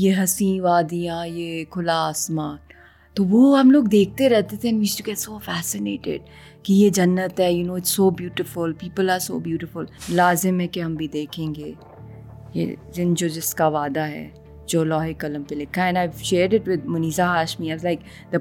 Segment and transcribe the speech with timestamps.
[0.00, 2.56] یہ ہنسی وادیاں یہ کھلا آسمان
[3.14, 6.20] تو وہ ہم لوگ دیکھتے رہتے تھے ٹو گیٹ سو فیسنیٹیڈ
[6.66, 9.84] کہ یہ جنت ہے you know it's so beautiful people are so beautiful
[10.16, 11.72] لازم ہے کہ ہم بھی دیکھیں گے
[12.54, 14.26] یہ جن جو جس کا وعدہ ہے
[14.72, 16.56] جو لاہے قلم پہ لکھا ہے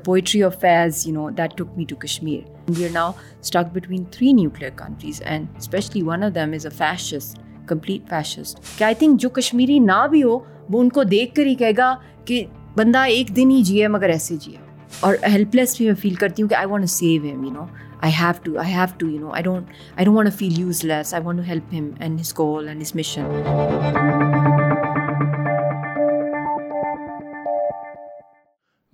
[0.05, 4.04] poetry of Faiz you know that took me to Kashmir we are now stuck between
[4.11, 7.38] three nuclear countries and especially one of them is a fascist
[7.70, 10.39] complete fascist کہ آئی تھنک جو کشمیری نہ بھی ہو
[10.73, 11.93] وہ ان کو دیکھ کر ہی کہے گا
[12.25, 12.43] کہ
[12.75, 14.57] بندہ ایک دن ہی جیے مگر ایسے جیے
[15.07, 17.65] اور ہیلپ لیس بھی میں فیل کرتی ہوں کہ I want save him you know
[18.01, 21.13] I have to I have to you know I don't I don't want feel useless
[21.13, 23.25] I want to help him and his goal and his mission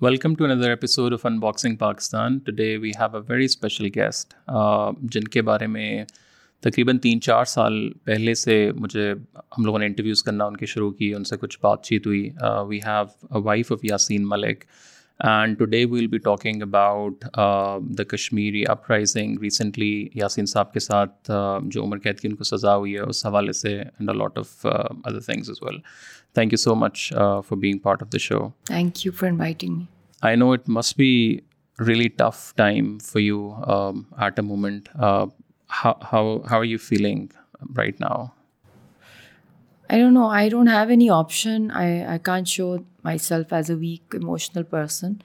[0.05, 4.33] welcome to another episode of unboxing Pakistan today we have a very special guest
[5.13, 5.89] جن کے بارے میں
[6.65, 7.73] تقریباً تین چار سال
[8.05, 9.11] پہلے سے مجھے
[9.57, 12.27] ہم لوگوں نے انٹرویوز کرنا ان کی شروع کی ان سے کچھ بات چیت ہوئی
[12.67, 14.63] we have wife of Yasin Malik
[15.29, 17.25] and today be talking about
[17.97, 21.31] the Kashmiri uprising recently Yasin sahab کے ساتھ
[21.71, 24.65] جو عمر قید کی ان کو سزا ہوئی ہے اس حوالے سے and of of
[24.65, 25.77] other things as well
[26.35, 28.43] thank thank you you so much for for being part the show
[29.25, 29.81] inviting
[30.25, 31.13] I know it must be
[31.87, 33.49] really tough time for you
[34.23, 34.89] at a moment
[35.67, 37.31] how, how, how are you feeling
[37.73, 38.33] right now?
[39.89, 40.27] I don't know.
[40.27, 41.71] I don't have any option.
[41.71, 45.21] I, I can't show myself as a weak emotional person.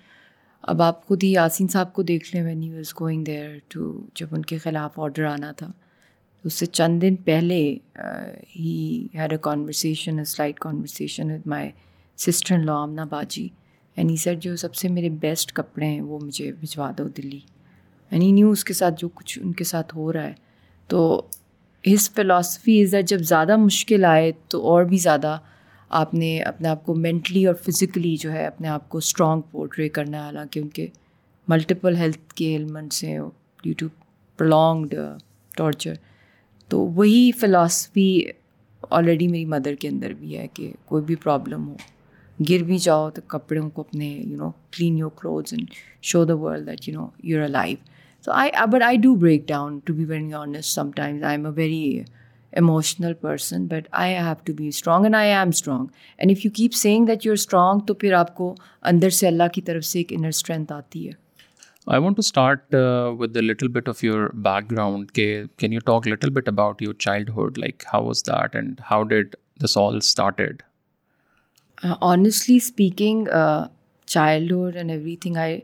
[0.71, 3.85] اب آپ خود ہی یاسین صاحب کو دیکھ لیں when you is going there to
[4.17, 7.55] جب ان کے خلاف آڈر آنا تھا تو اس سے چند دن پہلے
[8.57, 11.71] ہی had a conversation a slight conversation with my
[12.27, 13.49] sister in law Amna baji
[13.97, 17.41] any سر جو سب سے میرے بیسٹ کپڑے ہیں وہ مجھے بھجوا دو دلی
[18.13, 20.33] اینی نیو اس کے ساتھ جو کچھ ان کے ساتھ ہو رہا ہے
[20.89, 20.99] تو
[21.87, 25.37] ہز فلاسفی از دیٹ جب زیادہ مشکل آئے تو اور بھی زیادہ
[26.01, 29.89] آپ نے اپنے آپ کو مینٹلی اور فزیکلی جو ہے اپنے آپ کو اسٹرانگ پورٹری
[29.99, 30.87] کرنا ہے حالانکہ ان کے
[31.49, 33.19] ملٹیپل ہیلتھ کے ایلیمنٹس ہیں
[33.63, 33.87] ڈیو ٹو
[34.39, 34.95] پرلانگڈ
[35.57, 35.95] ٹارچر
[36.69, 38.09] تو وہی فلاسفی
[38.99, 41.77] آلریڈی میری مدر کے اندر بھی ہے کہ کوئی بھی پرابلم ہو
[42.49, 45.71] گر بھی جاؤ تو کپڑوں کو اپنے you know clean your cloth and
[46.11, 47.91] show the world that you know your life
[48.25, 51.51] so I I but do break down to be very honest sometimes I am a
[51.55, 52.03] very
[52.59, 55.87] emotional person but I have to be strong and I am strong
[56.19, 58.55] and if you keep saying that you are strong تو پھر آپ کو
[58.91, 61.13] اندر سے اللہ کی طرف سے ایک inner strength آتی ہے
[61.87, 62.75] I want to start
[63.21, 65.27] with little bit of your back ground کہ
[65.59, 69.03] can you talk little bit about your childhood like how was that and how
[69.15, 69.35] did
[69.65, 70.63] this all started
[72.01, 73.27] honestly speaking
[74.07, 75.59] child everything I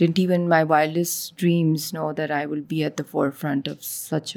[0.00, 3.82] didn't even my wildest dreams know that I will be at the forefront of
[3.84, 4.36] such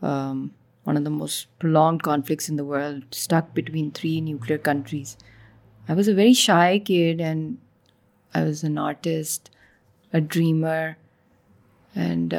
[0.00, 5.14] one of the most long conflicts in the world stuck between three nuclear countries
[5.88, 7.54] I was a very shy scared and
[8.32, 9.48] I was an artist
[10.14, 10.86] a dreamer
[12.06, 12.34] and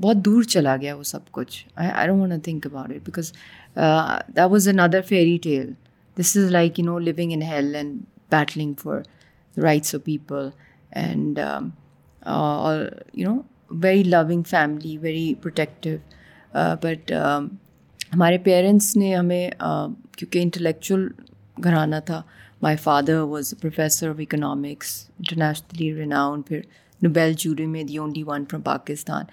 [0.00, 3.32] بہت دور چلا گیا وہ سب کچھ I I don't a think about it because
[4.36, 5.72] the was N other fairy tale
[6.20, 7.98] this is like you know لوگ in hell and
[8.34, 9.00] battling for
[9.62, 10.48] rights of people
[11.00, 11.38] and
[13.18, 13.38] you know
[13.82, 15.96] very loving family very protective
[16.82, 17.12] but
[18.14, 21.06] ہمارے parents نے ہمیں uh, کیونکہ intellectual
[21.64, 22.20] گھرانہ تھا
[22.62, 24.88] مائی father was a professor of economics
[25.18, 26.60] internationally renowned پھر
[27.02, 29.24] Nobel jury میں the only one from Pakistan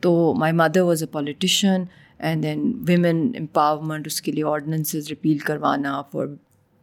[0.00, 1.84] تو my mother was a politician
[2.28, 6.26] and then women empowerment اس کے لیے آرڈیننسز ریپیل کروانا for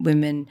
[0.06, 0.44] women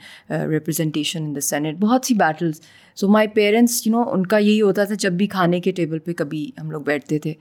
[0.49, 2.61] representation in the senate بہت سی battles
[2.99, 5.99] so my parents you know ان کا یہی ہوتا تھا جب بھی کھانے کے ٹیبل
[6.03, 7.33] پہ کبھی ہم لوگ بیٹھتے تھے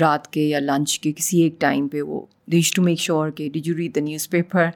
[0.00, 2.20] رات کے یا لنچ کے کسی ایک ٹائم پہ وہ
[2.52, 4.00] دیش ٹو میک شیور کہ D you read the
[4.30, 4.66] newspaper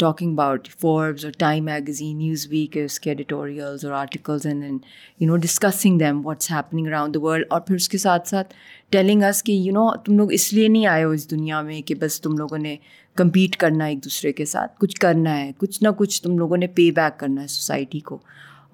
[0.00, 4.78] talking about Forbes اور ٹائم میگزین نیوز ویک اس کے ایڈیٹوریلز اور articles and and
[5.20, 8.54] you know discussing them what's happening around the world اور پھر اس کے ساتھ ساتھ
[8.90, 11.80] ٹیلنگ اس کہ یو نو تم لوگ اس لیے نہیں آئے ہو اس دنیا میں
[11.90, 12.76] کہ بس تم لوگوں نے
[13.22, 16.56] کمپیٹ کرنا ہے ایک دوسرے کے ساتھ کچھ کرنا ہے کچھ نہ کچھ تم لوگوں
[16.56, 18.18] نے پے بیک کرنا ہے سوسائٹی کو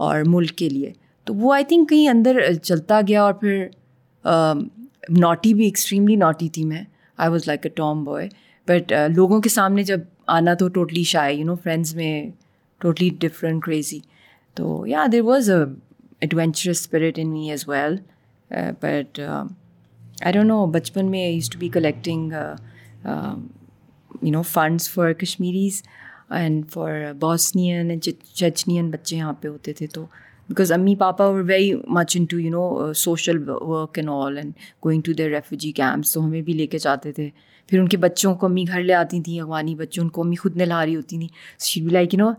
[0.06, 0.92] اور ملک کے لیے
[1.26, 3.66] تو وہ آئی تھنک کہیں اندر چلتا گیا اور پھر
[5.18, 6.82] ناٹی بھی ایکسٹریملی ناٹی تھی میں
[7.16, 7.70] I was like a
[8.04, 8.28] tomboy
[8.68, 10.00] but لوگوں کے سامنے جب
[10.36, 12.12] آنا تو totally shy you know friends میں
[12.82, 13.98] ٹوٹلی ڈفرینٹ کریزی
[14.54, 15.56] تو yeah there was a
[16.20, 17.96] adventurous spirit in me as well
[18.82, 22.32] but I don't know بچپن میں used to be collecting
[24.22, 25.82] you know funds for Kashmiris
[26.36, 30.04] and for Bosnian and بچے یہاں پہ ہوتے تھے تو
[30.48, 34.52] بیکاز امی پاپا very much into you know social work and all and
[34.84, 37.28] going to their refugee camps تو ہمیں بھی لے کے جاتے تھے
[37.68, 40.36] پھر ان کے بچوں کو امی گھر لے آتی تھیں اغوانی بچوں ان کو امی
[40.42, 41.28] خود نہ رہی ہوتی تھیں
[41.64, 42.30] she we like you know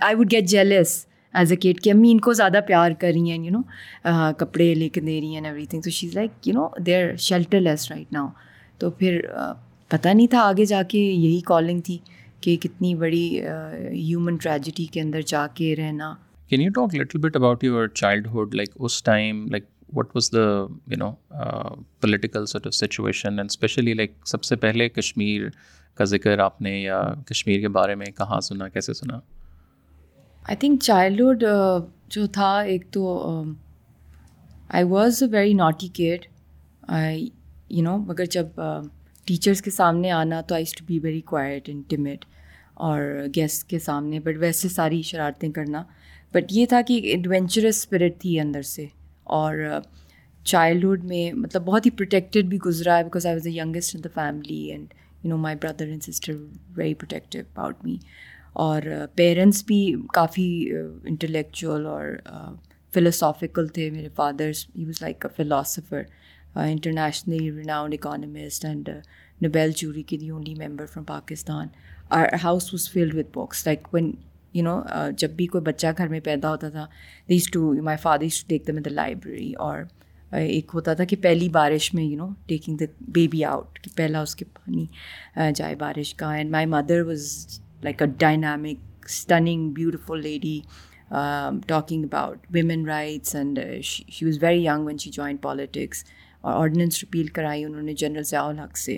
[0.00, 0.96] I would get jealous
[1.38, 3.58] as a cat کہ امی ان کو زیادہ پیار کر رہی ہیں یو نو
[4.10, 6.94] uh, کپڑے لے کے دے رہی ہیں everything so she is like you know they
[7.02, 7.14] are
[7.60, 8.26] shelterless right now
[8.78, 9.52] تو پھر uh,
[9.88, 11.98] پتہ نہیں تھا آگے جا کے یہی کالنگ تھی
[12.40, 16.14] کہ کتنی بڑی ہیومن ٹریجڈی کے اندر جا کے رہنا
[16.48, 19.64] can you talk little bit about your childhood like us time like
[19.96, 20.38] what was the
[20.90, 21.10] you know
[22.00, 25.48] political سٹ of situation and especially like سب سے پہلے کشمیر
[25.98, 29.18] کا ذکر آپ نے یا کشمیر کے بارے میں کہاں سنا کیسے سنا
[30.48, 31.44] آئی تھنک چائلڈہڈ
[32.10, 33.16] جو تھا ایک تو
[34.68, 36.18] I was a very naughty care
[37.00, 37.28] I
[37.70, 38.60] you know مگر جب
[39.26, 42.24] ٹیچرس کے سامنے آنا تو I to be very quiet and timid
[42.86, 43.02] اور
[43.36, 45.82] گیسٹ کے سامنے بٹ ویسے ساری شرارتیں کرنا
[46.34, 48.86] بٹ یہ تھا کہ ایک ایڈونچرس اسپرٹ تھی اندر سے
[49.38, 49.56] اور
[50.50, 54.04] چائلڈہڈ میں مطلب بہت ہی پروٹیکٹیڈ بھی گزرا ہے because I was a youngest in
[54.04, 54.94] the family and
[55.24, 56.36] you know my brother and sister
[56.76, 57.96] very protective about me
[58.66, 58.82] اور
[59.14, 59.80] پیرنٹس بھی
[60.14, 60.48] کافی
[61.08, 62.06] انٹلیکچوئل uh, اور
[62.94, 66.02] فلوسافیکل uh, تھے میرے father's he was like a philosopher
[66.68, 68.88] internationally renowned economist and
[69.42, 71.66] Nobel jury کے the only member from Pakistan
[72.16, 74.10] our house was filled with books like when
[74.54, 74.78] you know
[75.18, 76.86] جب بھی کوئی بچہ گھر میں پیدا ہوتا تھا
[77.28, 79.80] these to my father is to take the in the library اور
[80.38, 82.84] ایک ہوتا تھا کہ پہلی بارش میں you know taking the
[83.14, 84.84] baby out کہ پہلا اس کے پانی
[85.40, 87.30] uh, جائے بارش کا and my mother was
[87.84, 90.60] like a dynamic stunning beautiful lady
[91.66, 96.04] talking about women rights and she was very young when she join politics
[96.42, 98.96] اور آرڈیننس رپیل کرائی انہوں نے جنرل ضیاء الحق سے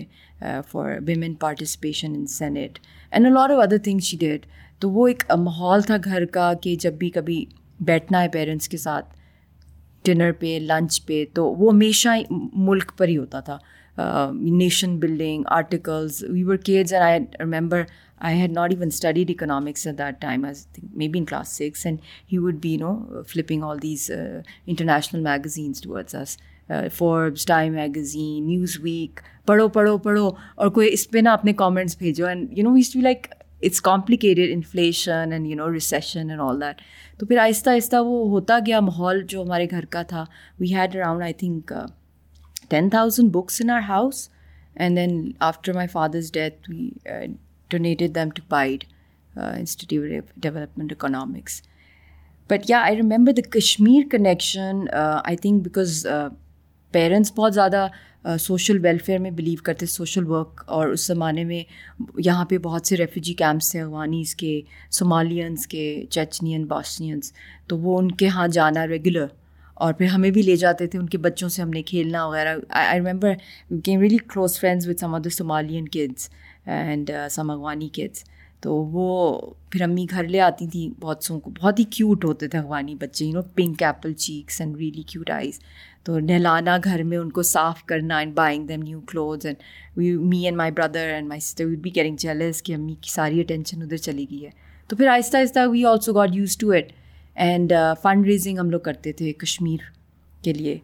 [0.71, 2.79] for women participation in senate
[3.11, 4.47] and a of other things she did
[4.81, 7.45] تو وہ ایک ماحول تھا گھر کا کہ جب بھی کبھی
[7.91, 9.15] بیٹھنا ہے پیرنٹس کے ساتھ
[10.07, 13.59] ڈنر پہ لنچ پہ تو وہ ہمیشہ ملک پر ہی ہوتا تھا
[14.33, 17.05] nation building articles we were cares and
[17.41, 17.83] I remember
[18.29, 20.43] I had not even studied economics at that time
[21.09, 21.99] maybe in class six and
[22.33, 22.95] he would be no
[23.29, 24.11] flipping all these
[24.67, 26.37] international magazines towards us
[26.97, 31.97] Forbes Time magazine Newsweek پڑھو پڑھو پڑھو اور کوئی اس پہ نا اپنے comments
[31.99, 33.27] بھیجو and you know to like
[33.63, 36.81] it's complicated inflation and you know recession and all that
[37.21, 40.25] تو پھر آہستہ آہستہ وہ ہوتا گیا ماحول جو ہمارے گھر کا تھا
[40.61, 41.73] we had around I think
[42.69, 44.29] ten thousand books in our house
[44.77, 45.21] and then
[45.51, 46.91] after my father's death we
[47.71, 48.85] donated them to PIDE
[49.37, 51.63] institute development economics
[52.51, 56.07] but yeah I remember the Kashmir connection I think because
[56.93, 57.87] parents بہت زیادہ
[58.41, 61.63] social welfare میں believe کرتے social work اور اس زمانے میں
[62.25, 64.61] یہاں پہ بہت سے ریفیوجی کیمپس تھے افغانیز کے
[64.99, 67.33] صومالینس کے چیچنین باسنینس
[67.69, 69.27] تو وہ ان کے ہاں جانا ریگولر
[69.85, 72.57] اور پھر ہمیں بھی لے جاتے تھے ان کے بچوں سے ہم نے کھیلنا وغیرہ
[72.81, 73.33] I remember
[73.85, 76.29] came really close friends with some of the Somalian kids
[76.67, 78.25] and some Afghani kids
[78.63, 79.11] تو وہ
[79.71, 82.95] پھر امی گھر لے آتی تھیں بہت سو کو بہت ہی کیوٹ ہوتے تھے اغوانی
[83.01, 85.59] بچے you know pink apple cheeks and really cute eyes
[86.05, 89.57] تو نہلانا گھر میں ان کو صاف کرنا and buying them new clothes and
[89.99, 92.95] we me and my brother and my sister we'd would be caring jealous کہ امی
[93.01, 94.51] کی ساری اٹینشن ادھر چلی گئی ہے
[94.89, 96.93] تو پھر آہستہ آہستہ we also got used to eat
[97.49, 97.73] and
[98.27, 99.91] fundraising ہم لوگ کرتے تھے کشمیر
[100.45, 100.79] کے لیے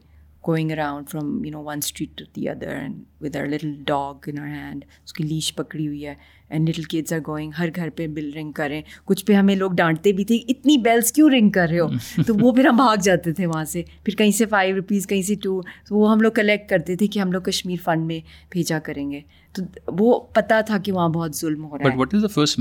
[0.49, 4.29] going around from you know one street to the other and with her little dog
[4.33, 6.15] in hand اس کی لیچ پکڑی ہوئی ہے
[6.51, 10.13] اینڈ لٹل آر گوئنگ ہر گھر پہ بل رنگ کریں کچھ پہ ہمیں لوگ ڈانٹتے
[10.13, 13.33] بھی تھے اتنی بیلس کیوں رنگ کر رہے ہو تو وہ پھر ہم بھاگ جاتے
[13.33, 15.61] تھے وہاں سے پھر کہیں سے فائیو روپیز کہیں سے ٹو
[15.91, 19.21] وہ ہم لوگ کلیکٹ کرتے تھے کہ ہم لوگ کشمیر فنڈ میں بھیجا کریں گے
[19.57, 19.63] تو
[19.99, 22.59] وہ پتا تھا کہ وہاں بہت ظلم ہو فرسٹ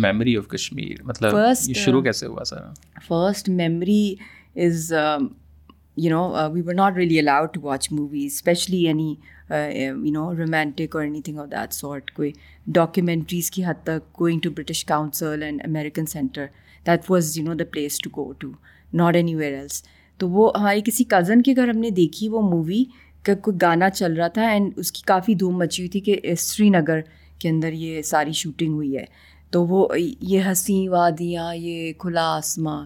[1.03, 2.27] مطلب uh, کیسے
[3.07, 4.13] first memory
[4.65, 4.93] is
[6.03, 6.21] you know
[6.53, 9.13] we were not really allowed to watch movies especially any
[9.49, 12.31] you know romantic or anything of that sort کوئی
[12.77, 16.45] ڈاکیومینٹریز کی حد تک going to British Council and American Center
[16.87, 18.51] that was you know the place to go to
[18.97, 19.81] not anywhere else
[20.19, 22.83] تو وہ ہمارے کسی cousin کے گھر ہم نے دیکھی وہ مووی
[23.25, 26.35] کا کوئی گانا چل رہا تھا اینڈ اس کی کافی دھوم مچی ہوئی تھی کہ
[26.39, 26.99] سری نگر
[27.41, 29.05] کے اندر یہ ساری شوٹنگ ہوئی ہے
[29.51, 32.83] تو وہ یہ ہنسی وادیاں یہ کھلا آسماں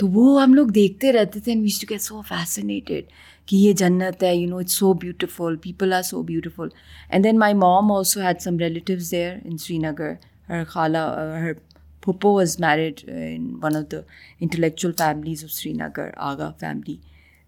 [0.00, 3.06] تو وہ ہم لوگ دیکھتے رہتے تھے and which to get so fascinated
[3.46, 6.68] کہ یہ جنت ہے you know it's so beautiful people are so beautiful
[7.08, 10.12] and then my mom also had some relatives there in Srinagar
[10.48, 10.98] her خالہ
[11.40, 11.52] her
[12.04, 13.98] پھپو was married in one of the
[14.40, 16.96] intellectual families of Srinagar Agha family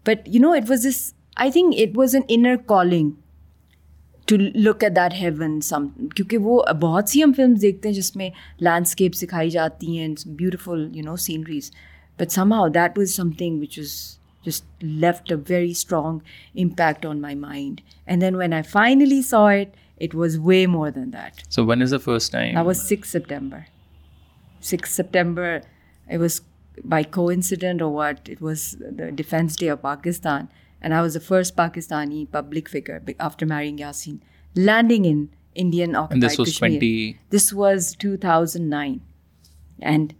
[0.07, 1.01] but you know it was this
[1.43, 3.09] I think it was an inner calling
[4.27, 8.15] to look at that heaven some کیونکہ وہ بہت سی ہم films دیکھتے ہیں جس
[8.15, 8.29] میں
[8.65, 11.71] landscape سکھائی جاتی ہیں beautiful you know sceneries
[12.17, 16.21] But somehow that was something which was just left a very strong
[16.53, 17.81] impact on my mind.
[18.05, 21.43] And then when I finally saw it, it was way more than that.
[21.49, 22.55] So when is the first time?
[22.55, 23.67] That was 6th September.
[24.61, 25.61] 6th September,
[26.09, 26.41] it was
[26.83, 30.49] by coincidence or what, it was the Defense Day of Pakistan.
[30.81, 34.19] And I was the first Pakistani public figure after marrying Yasin,
[34.55, 36.71] landing in Indian occupied Kashmir.
[36.81, 39.01] And this was 2009.
[39.79, 40.11] And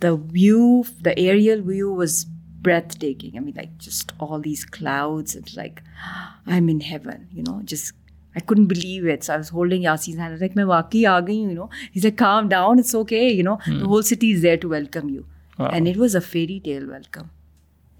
[0.00, 3.36] the view, the aerial view was breathtaking.
[3.36, 5.34] I mean, like just all these clouds.
[5.34, 5.82] It's like,
[6.46, 7.92] I'm in heaven, you know, just,
[8.36, 9.24] I couldn't believe it.
[9.24, 10.28] So I was holding Yasi's hand.
[10.28, 11.68] I was like, main waqai aa gayi, you know.
[11.90, 12.78] He's like, calm down.
[12.78, 13.28] It's okay.
[13.28, 13.86] You know, the hmm.
[13.94, 15.26] whole city is there to welcome you.
[15.58, 15.70] Wow.
[15.72, 17.30] And it was a fairy tale welcome.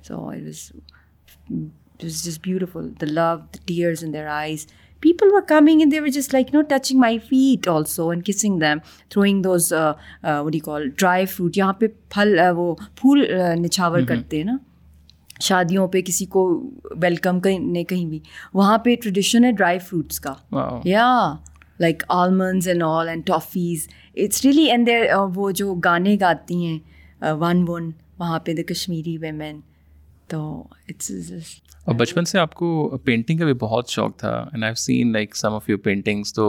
[0.03, 0.71] So it was
[2.27, 2.93] just beautiful.
[2.99, 4.69] The love, the tears in their eyes.
[5.01, 8.79] People are coming in which is like no touching my feet also and kissing them
[9.11, 9.73] throwing those
[10.23, 13.25] we call dry fruit یہاں پہ پھل وہ پھول
[13.65, 14.57] نچھاور کرتے ہیں نا
[15.49, 16.43] شادیوں پہ کسی کو
[17.03, 18.19] ویلکم کرنے کہیں بھی
[18.55, 20.33] وہاں پہ ٹریڈیشن ہے ڈرائی فروٹس کا
[20.85, 21.07] یا
[21.81, 23.87] like almonds and all and toffees
[24.17, 26.79] it's really and there وہ جو گانے گاتی ہیں
[27.41, 29.61] ون ون وہاں پہ دا کشمیری ویمین
[30.31, 30.41] تو
[30.89, 31.11] اٹس
[31.89, 35.37] اور بچپن سے آپ کو پینٹنگ کا بھی بہت شوق تھا and I seen like
[35.37, 36.45] some of you paintings تو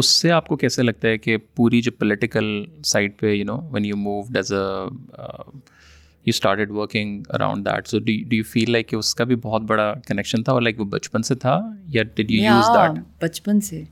[0.00, 2.44] اس سے آپ کو کیسے لگتا ہے کہ پوری جو پولیٹیکل
[2.92, 7.98] سائڈ پہ you know when you move does a you started working around that so
[8.06, 10.84] do you feel like کہ اس کا بھی بہت بڑا کنیکشن تھا اور لائک وہ
[10.96, 11.58] بچپن سے تھا
[11.98, 13.82] یا ڈیڈ یو یوز دیٹ بچپن سے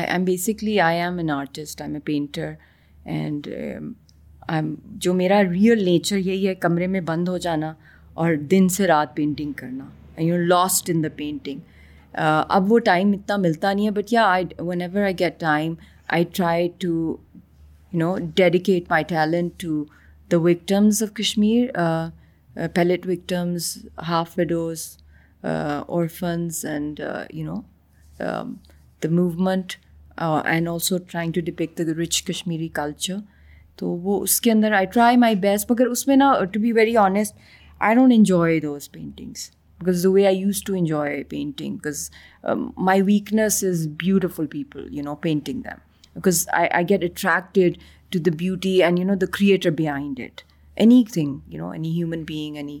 [0.00, 2.52] I am basically I am an artist I am a painter
[3.18, 3.48] and
[4.48, 7.72] I am جو میرا ریئل نیچر یہی ہے کمرے میں بند ہو جانا
[8.20, 11.60] اور دن سے رات پینٹنگ کرنا you lost in the painting
[12.56, 14.44] اب وہ ٹائم اتنا ملتا نہیں ہے but yeah I
[14.82, 15.74] whenever I get time
[16.16, 16.88] I try to
[17.92, 19.82] you know dedicate my talent to
[20.32, 21.68] the victims of Kashmir
[22.74, 23.76] pellet victims
[24.08, 24.84] half widows
[25.86, 27.00] orphans and
[27.34, 27.60] you know
[29.02, 29.72] the movement
[30.44, 33.16] and also trying to depict the rich Kashmiri culture
[33.78, 36.72] تو وہ اس کے اندر I try my best مگر اس میں نا to be
[36.72, 37.34] very honest
[37.86, 41.86] I don't enjoy those paintings because way I used to enjoy painting
[42.88, 46.28] my weakness is beautiful people you know painting them
[46.90, 47.78] get attracted
[48.12, 50.40] to the beauty and you know the creator behind it
[51.12, 52.78] anything you know any human being any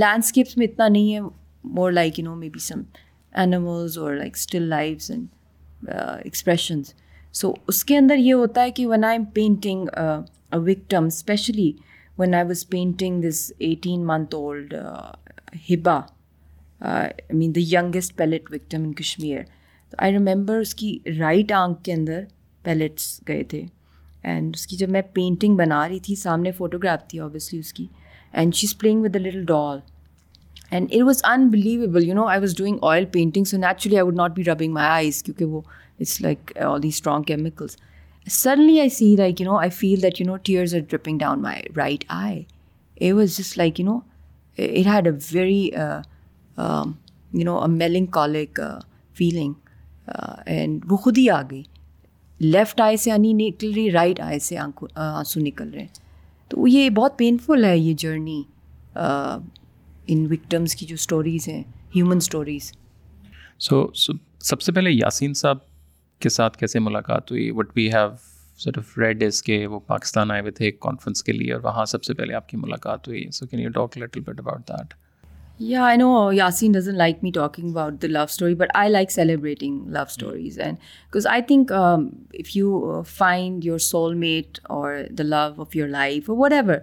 [0.00, 1.20] landscapes میں اتنا نہیں ہے
[1.76, 2.82] more like you know maybe some
[3.40, 5.90] animals or like still lifes and
[6.24, 6.92] expressions
[7.40, 9.86] so اس کے اندر یہ ہوتا ہے کہ when I am painting
[10.64, 11.72] victim especially
[12.18, 14.74] when I was painting this eighteen month old
[15.70, 15.98] Hiba
[17.30, 19.40] main the youngest pellet victim in Kashmir
[19.90, 22.20] تو I remember اس کی right آنکھ کے اندر
[22.64, 23.62] پیلٹس گئے تھے
[24.22, 27.86] اینڈ اس کی جب میں پینٹنگ بنا رہی تھی سامنے فوٹوگراف تھی اوبیسلی اس کی
[28.32, 29.78] and she is playing with a little doll
[30.70, 34.16] and it was unbelievable you know I was doing oil painting so naturally I would
[34.16, 35.60] not be rubbing my eyes کیونکہ وہ
[36.00, 37.76] it's like all the strong chemicals
[38.30, 41.40] suddenly I see like you know I feel that you know tears are dripping down
[41.42, 42.04] my right
[43.84, 43.98] no
[44.56, 47.60] it had a very you know
[48.18, 48.60] melancholic
[49.18, 49.52] feeling
[50.54, 51.62] and وہ خود ہی آ گئی
[52.40, 56.02] left آئے سے آنی نکل رہی right آئے سے آنکھوں آنسو نکل رہے ہیں
[56.50, 58.42] تو یہ بہت پینفل ہے یہ جرنی
[58.94, 61.62] ان وکٹمس کی جو اسٹوریز ہیں
[61.96, 62.72] ہیومن اسٹوریز
[63.68, 63.86] سو
[64.48, 65.58] سب سے پہلے یاسین صاحب
[66.20, 68.08] کے ساتھ کیسے ملاقات ہوئی what we have
[68.64, 71.60] set of read days کے وہ پاکستان آئے ہوئے تھے ایک کانفرنس کے لیے اور
[71.62, 74.68] وہاں سب سے پہلے آپ کی ملاقات ہوئی so can you talk little bit about
[74.68, 74.94] that
[75.64, 79.10] yeah I know Yasin doesn't like me talking about the love story but I like
[79.12, 85.24] celebrating love stories and because I think if you find your soul mate or the
[85.24, 86.74] love of your life whatever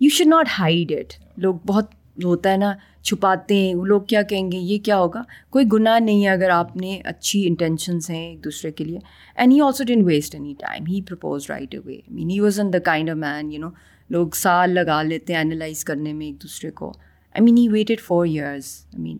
[0.00, 1.12] you should not hide it
[1.44, 2.72] لوگ بہت ہوتا ہے نا
[3.04, 6.50] چھپاتے ہیں وہ لوگ کیا کہیں گے یہ کیا ہوگا کوئی گناہ نہیں ہے اگر
[6.50, 8.98] آپ نے اچھی انٹینشنس ہیں ایک دوسرے کے لیے
[9.34, 12.72] and he also done waste any time he propose right away man he was an
[12.72, 13.70] the kind of man you know
[14.16, 16.90] لوگ سال لگا لیتے ہیں اینالائز کرنے میں ایک دوسرے کو
[17.34, 19.16] I mean he waited for years I mean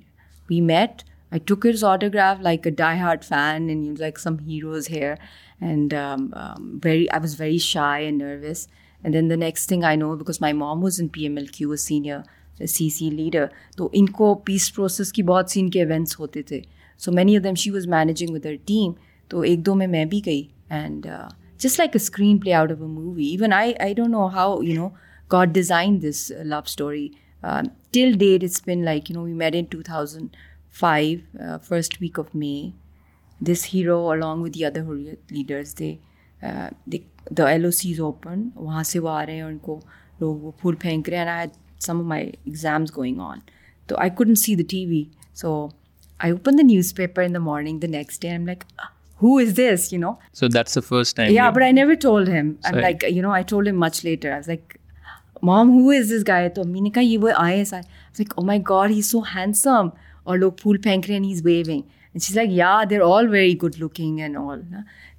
[0.51, 4.91] we met I took hers autograph like a die hard fan and like some heroes
[4.91, 5.13] here
[5.71, 5.95] and
[6.85, 8.67] very I was very shy and nervous
[9.03, 11.47] and then the next thing I know because my mom was in P M L
[11.59, 12.19] Q senior
[12.69, 13.45] C C leader
[13.77, 16.61] تو ان کو peace process کی بہت سی ان کے events ہوتے تھے
[16.99, 18.93] so many of them she was managing with her team
[19.29, 21.07] تو ایک دو میں میں بھی گئی and
[21.63, 22.03] just like a
[22.41, 24.89] screenplay out of a movie even I I don't know how you know
[25.33, 27.09] God design this love story
[27.93, 30.37] till date it's been like you know we made in two thousand
[30.81, 32.55] five first week of May
[33.53, 34.93] this hero along with the other
[35.31, 35.95] leaders they
[37.39, 39.79] the L O Cs open وہاں سے وہ آ رہے ہیں ان کو
[40.21, 41.45] لوگ وہ پھول پھینک رہے ہیں
[41.85, 43.39] some of my exams going on
[43.89, 45.03] تو I couldn't see the T V
[45.41, 45.51] so
[46.23, 46.63] I open the
[46.97, 48.65] newspaper in the morning the next day I'm like
[49.23, 52.29] who is this you know so that's the time yeah but I I never told
[52.31, 54.77] told like you know much later I like
[55.51, 57.15] mom who is this guy تو امی نے کہا می
[57.61, 59.89] نکا آئی مائی God ہی سو handsome
[60.29, 61.81] اور لوگ پھول پھینک رہے ہیں ہی is waving
[62.15, 64.61] us like yeah there all very good looking and all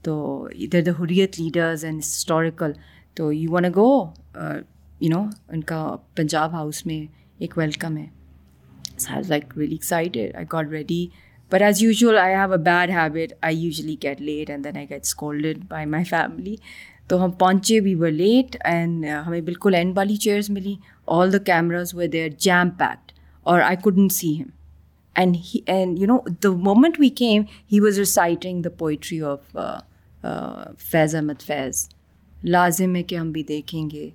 [0.03, 2.71] تو there the Hurriyat leaders and historical
[3.15, 3.89] تو you want a go
[5.03, 5.21] you know
[5.53, 5.77] ان کا
[6.15, 6.99] پنجاب ہاؤس میں
[7.43, 8.05] ایک ویلکم ہے
[9.27, 11.05] like excited I I got ready
[11.51, 15.63] but as have a bad habit I usually get late and then I get scolded
[15.69, 16.55] by my family
[17.09, 20.75] تو ہم پہنچے we و late and ہمیں بالکل اینڈ والی چیئرز ملی
[21.17, 23.11] all the cameras they are jam packed
[23.49, 24.49] اور I couldn't see him
[25.21, 29.55] and and you know the moment we came he was reciting the poetry of
[30.91, 31.87] Faiz Ahmed Faiz
[32.55, 34.09] لازم ہے کہ ہم بھی دیکھیں گے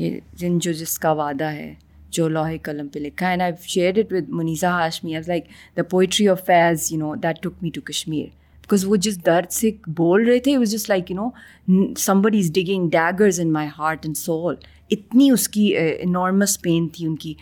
[0.00, 1.72] یہ جن جو جس کا وعدہ ہے
[2.16, 6.44] جو لوہے قلم پہ لکھا ہے share it with Muneeza as like the poetry of
[6.46, 8.26] Faiz you know that took me to Kashmir
[8.66, 12.50] because وہ جس درد سے بول رہے تھے was just like you know somebody is
[12.54, 14.54] digging daggers in my heart and soul
[14.96, 15.72] اتنی اس کی
[16.12, 17.34] نارمس uh, پین تھی ان کی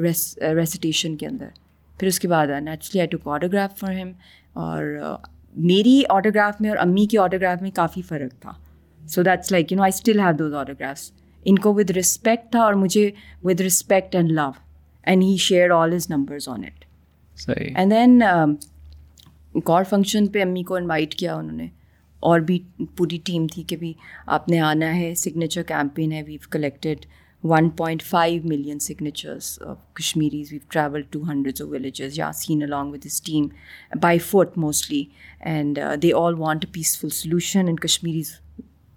[0.00, 1.48] ریسیٹیشن uh, uh, کے اندر
[1.98, 4.12] پھر اس کے بعد naturally I took autograph for him
[4.62, 4.84] اور
[5.70, 8.52] میری آٹوگراف میں اور امی کے آٹوگراف میں کافی فرق تھا
[9.14, 11.10] so that's like you know I still have those autographs
[11.50, 13.10] ان کو ود رسپیکٹ تھا اور مجھے
[13.44, 14.50] with respect and love
[15.06, 18.22] and he share all his numbers on it and then
[19.70, 21.66] اور فنکشن پہ امی کو انوائٹ کیا انہوں نے
[22.28, 22.58] اور بھی
[22.96, 23.92] پوری ٹیم تھی کہ بھی
[24.36, 27.04] آپ نے آنا ہے سگنیچر کیمپین ہے we've collected
[27.50, 29.58] one point five million signatures
[29.98, 33.48] Kashmiris we've travel two hundred villages yeah seen along with this team
[34.02, 35.04] by foot mostly
[35.40, 38.32] and they all want a peaceful Kashmiris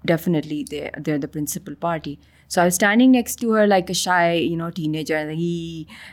[0.08, 2.16] definitely they they are the principal party
[2.50, 5.54] so I standing next to her like a shy you know teenager he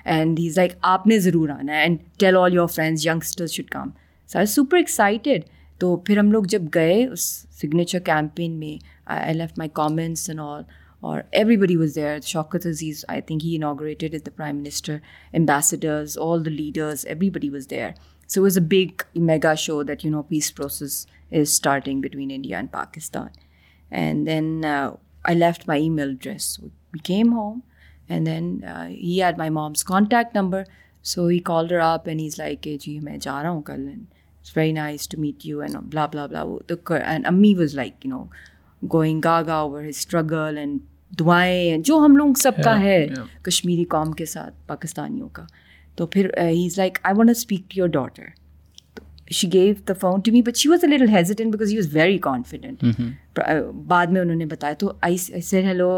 [0.04, 3.02] and he is like آپ نے ضرور آنا ہے and tell all your friends
[3.50, 3.88] should come
[4.32, 5.44] so I super excited
[5.80, 7.20] تو پھر ہم لوگ جب گئے اس
[7.60, 8.76] سگنیچر کیمپین میں
[9.14, 10.62] I leave my comments and all
[11.06, 11.20] اور
[11.56, 14.96] everybody was there Shaukat Aziz I think he inaugurated prime minister
[15.38, 17.90] ambassadors all the leaders everybody was there
[18.34, 22.56] so was a big mega show that you know peace process is starting between India
[22.58, 23.26] and Pakistan
[23.94, 24.60] and then
[25.28, 27.58] I left my email address we came home
[28.08, 28.56] and then
[28.88, 30.62] he ate my mom's contact number
[31.12, 34.02] so he called آپ and as like کہ جی میں جا رہا ہوں کل and
[34.40, 38.06] it's very nice to meet you and blah blah blah تو and ammi was like
[38.06, 38.24] you know
[38.92, 40.80] going gaga over his struggle and
[41.20, 43.04] دعائیں جو ہم لوگ سب کا ہے
[43.44, 45.44] کشمیری قوم کے ساتھ پاکستانیوں کا
[45.96, 48.24] تو پھر ہی is like I want speak to your daughter
[49.32, 51.88] she give the phone to me but she was a little hesitant because he was
[51.94, 52.84] very confident
[53.88, 55.88] بعد میں انہوں نے بتایا تو I sir hello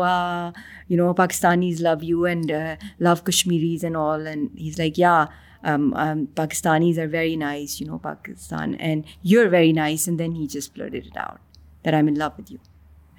[0.88, 2.52] you know Pakistanis love you and
[3.00, 5.24] love Kashmiris and all and he is like yeah
[6.36, 10.46] Pakistanis are very nice you know Pakistan and you are very nice and then he
[10.50, 12.56] جس build it out that I mean love you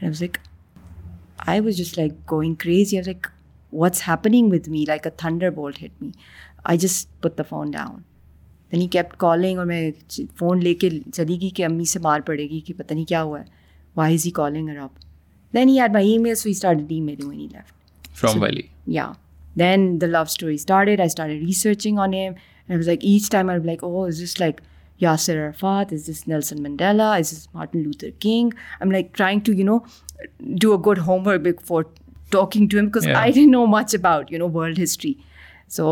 [0.04, 0.38] was like
[1.50, 3.28] I was just like going crazy you like
[3.74, 5.12] what's happening with me like a
[5.56, 6.10] thunderbolt hit me
[6.64, 8.00] I just put the phone down
[8.72, 9.90] then he kept calling اور میں
[10.40, 13.22] فون لے کے چلی گئی کہ امی سے مار پڑے گی کہ پتہ نہیں کیا
[13.24, 13.46] ہوا ہے
[13.96, 15.02] وائی از ہی کالنگ اور آپ
[15.54, 18.62] then he are my email so start email when he left from valley
[18.94, 19.12] yeah
[19.60, 24.04] then the love story started I I'd researching on him like each time like oh
[24.06, 24.60] is just like
[25.02, 28.50] Yasser Arafat is this Nelson Mandela is this Martin Luther King
[28.84, 29.78] I'm like trying to you know
[30.62, 31.82] do a good homework book for
[32.32, 35.14] talking to because I know much about you know world history
[35.76, 35.92] so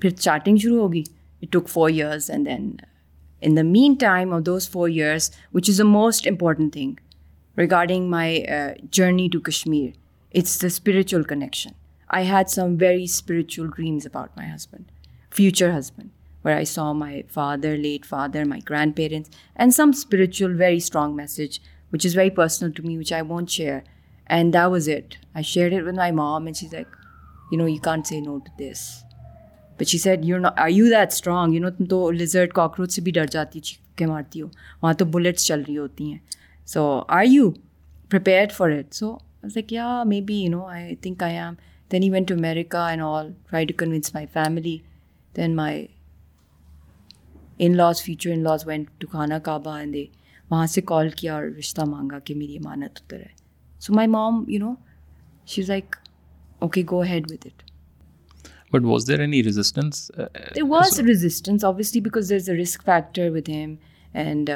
[0.00, 1.02] پھر charting شروع ہوگی
[1.42, 2.86] It took 4 years, and then uh,
[3.46, 6.92] in the meantime of those 4 years, which is the most important thing
[7.64, 9.92] regarding my uh, journey to Kashmir,
[10.42, 11.74] it's the spiritual connection.
[12.18, 14.84] I had some very spiritual dreams about my husband,
[15.40, 16.10] future husband,
[16.42, 21.60] where I saw my father, late father, my grandparents, and some spiritual, very strong message,
[21.90, 23.82] which is very personal to me, which I won't share.
[24.38, 25.18] And that was it.
[25.34, 27.00] I shared it with my mom, and she's like,
[27.50, 28.90] you know, you can't say no to this.
[29.82, 30.36] But she you you
[30.72, 34.06] you know that strong تم تو لیزرٹ cockroach سے بھی ڈر جاتی ہو چھ کے
[34.06, 34.46] مارتی ہو
[34.82, 36.18] وہاں تو بلیٹس چل رہی ہوتی ہیں
[36.72, 36.82] so
[37.16, 37.50] I you
[38.10, 39.10] prepare for it so
[39.44, 39.86] like yeah
[40.28, 41.54] maybe you know I think I'm
[41.92, 44.76] then even to America and all try to convince my family
[45.36, 45.86] then my
[47.64, 50.04] in laws future in laws went to کھانا کعبہ and they
[50.50, 53.32] وہاں سے کال کیا اور رشتہ مانگا کہ میری امانت اتر ہے
[53.84, 54.74] so my mom you know
[55.52, 55.96] she is like
[56.64, 57.70] okay go ahead with it
[58.72, 60.10] but was there any resistance
[60.54, 63.74] there was resistance obviously because there is a risk factor with him
[64.24, 64.50] and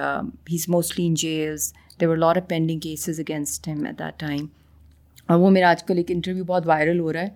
[0.50, 4.18] he is mostly in jails there were lot of pending cases against him at that
[4.20, 4.46] time
[5.28, 7.28] اور وہ میرا آج کل ایک interview بہت viral ہو رہا ہے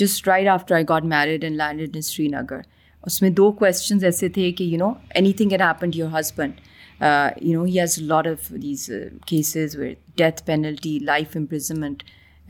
[0.00, 2.60] just right after I got married and landed in Srinagar
[3.06, 6.10] اس میں دو کوشچنز ایسے تھے کہ you know any thing can happen to your
[6.18, 8.90] husband you know he has lot of these
[9.26, 12.02] cases where death penalty life imprisonment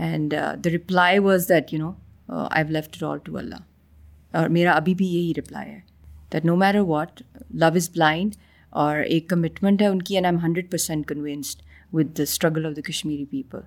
[0.09, 0.33] and
[0.65, 1.93] the reply was that you know
[2.49, 3.63] I have left all to Allah
[4.39, 5.81] اور میرا ابھی بھی یہی reply ہے
[6.33, 7.23] that no میرو what
[7.63, 8.35] love is blind
[8.83, 11.63] اور ایک commitment ہے ان کی and I am hundred percent convinced
[11.95, 13.59] with the struggle of the Kashmiri people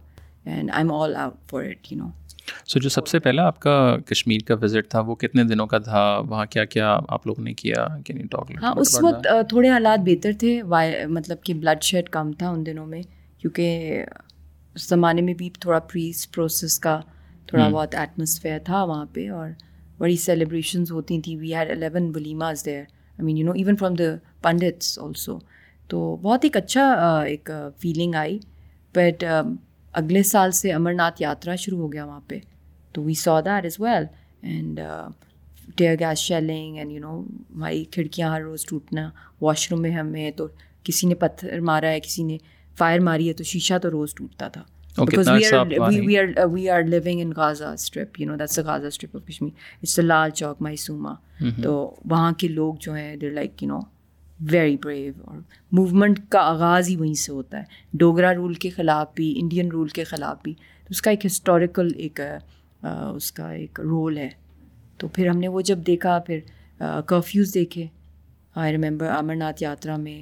[0.46, 2.10] and I am all out for it you know
[2.68, 3.76] so جو سب سے پہلا آپ کا
[4.10, 7.54] کشمیر کا وزٹ تھا وہ کتنے دنوں کا تھا وہاں کیا کیا آپ لوگوں نے
[7.62, 7.86] کیا
[8.32, 10.62] ٹاک ہاں اس وقت تھوڑے حالات بہتر تھے
[11.18, 13.02] مطلب کہ بلڈ شیڈ کم تھا ان دنوں میں
[13.42, 14.04] کیونکہ
[14.76, 17.00] اس زمانے میں بھی تھوڑا پریس پروسیس کا
[17.48, 19.50] تھوڑا بہت ایٹموسفیئر تھا وہاں پہ اور
[20.00, 23.94] بڑی سیلیبریشنز ہوتی تھیں we had eleven walimas there I mean you know even from
[24.00, 24.10] the
[24.44, 25.36] Pandits also
[25.90, 26.86] تو بہت ایک اچھا
[27.32, 27.50] ایک
[27.82, 28.38] فیلنگ آئی
[28.96, 29.24] بٹ
[30.00, 32.40] اگلے سال سے امر ناتھ یاترا شروع ہو گیا وہاں پہ
[32.94, 34.06] تو we saw that is well
[34.50, 34.80] and
[35.78, 37.14] tear gas shelling and you know
[37.54, 39.10] ہماری کھڑکیاں ہر روز ٹوٹنا
[39.42, 40.48] واش روم میں ہمیں تو
[40.86, 42.38] کسی نے پتھر مارا ہے کسی نے
[42.78, 44.62] فائر ماری ہے تو شیشہ تو روز ٹوٹتا تھا
[45.00, 49.52] we are living in Gaza strip strip of Kashmir
[49.84, 51.14] it's a Lal Chowk Maisuma
[51.64, 51.74] تو
[52.12, 53.80] وہاں کے لوگ جو ہیں there like you know
[54.52, 55.38] very brave اور
[55.78, 59.88] موومنٹ کا آغاز ہی وہیں سے ہوتا ہے ڈوگرا رول کے خلاف بھی انڈین رول
[60.00, 62.20] کے خلاف بھی تو اس کا ایک ہسٹوریکل ایک
[62.84, 64.30] اس کا ایک رول ہے
[64.98, 66.40] تو پھر ہم نے وہ جب دیکھا پھر
[67.08, 67.86] کرفیوز دیکھے
[68.64, 70.22] I remember Amarnath Yatra میں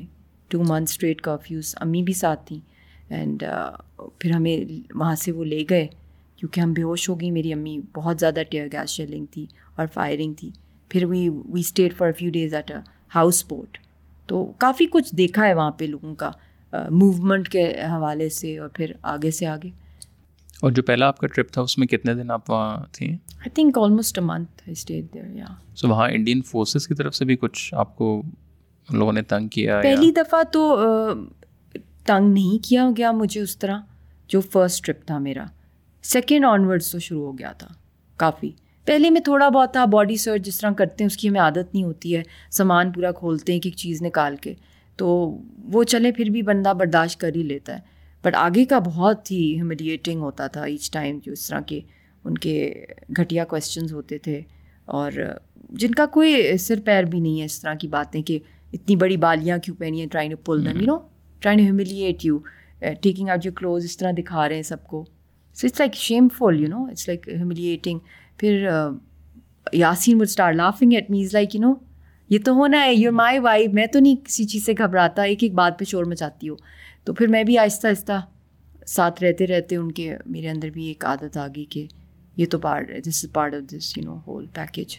[0.52, 2.60] ٹو منتھ اسٹریٹ کرفیوز امی بھی ساتھ تھیں
[3.18, 5.86] اینڈ uh, پھر ہمیں وہاں سے وہ لے گئے
[6.36, 9.46] کیونکہ ہم بے ہوش ہو گئی میری امی بہت زیادہ ٹیئر گیس شیلنگ تھی
[9.78, 10.50] اور فائرنگ تھی
[10.90, 12.78] پھر we we stayed for few days at a
[13.50, 13.78] houseboat
[14.28, 16.32] تو کافی کچھ دیکھا ہے وہاں پہ لوگوں کا
[16.90, 19.70] موومنٹ کے حوالے سے اور پھر آگے سے آگے
[20.68, 23.50] اور جو پہلا آپ کا ٹرپ تھا اس میں کتنے دن آپ وہاں تھے I
[23.56, 25.46] think almost a month stayed yeah
[25.82, 28.22] so وہاں انڈین فورسز کی طرف سے بھی کچھ آپ کو
[29.00, 30.64] لوگوں نے تنگ کیا پہلی دفعہ تو
[32.08, 33.80] تنگ نہیں کیا گیا مجھے اس طرح
[34.30, 35.46] جو فرسٹ ٹرپ تھا میرا
[36.12, 37.68] سیکنڈ آن ورڈس تو شروع ہو گیا تھا
[38.24, 38.52] کافی
[38.86, 41.74] پہلے میں تھوڑا بہت تھا باڈی سرچ جس طرح کرتے ہیں اس کی ہمیں عادت
[41.74, 42.22] نہیں ہوتی ہے
[42.58, 44.54] سامان پورا کھولتے ہیں ایک چیز نکال کے
[44.98, 45.08] تو
[45.74, 47.92] وہ چلیں پھر بھی بندہ برداشت کر ہی لیتا ہے
[48.24, 51.80] بٹ آگے کا بہت ہی ہیملیٹنگ ہوتا تھا ایچ ٹائم جو اس طرح کے
[52.26, 52.74] ان کے
[53.20, 54.40] گھٹیا کوشچنز ہوتے تھے
[55.00, 55.12] اور
[55.82, 58.40] جن کا کوئی سر پیر بھی نہیں ہے اس طرح کی باتیں کہ
[58.74, 60.98] اتنی بڑی بالیاں کیوں پہنی trying try pull them you know
[61.44, 62.38] try to humiliate you
[63.02, 65.04] taking out you clothes اس طرح دکھا رہے ہیں سب کو
[65.54, 65.94] so it's like
[66.38, 68.00] shameful you know it's like humiliating
[68.40, 68.68] پھر
[69.74, 71.74] Yasin with star laughing at me's like you know
[72.30, 75.44] یہ تو ہونا ہے یور مائی وائف میں تو نہیں کسی چیز سے گھبراتا ایک
[75.44, 76.56] ایک بات پہ شور مچاتی ہو
[77.06, 78.20] تو پھر میں بھی آہستہ آہستہ
[78.96, 81.86] ساتھ رہتے رہتے ان کے میرے اندر بھی ایک عادت آ گئی کہ
[82.38, 84.96] یہ تو part this is part of this you know whole package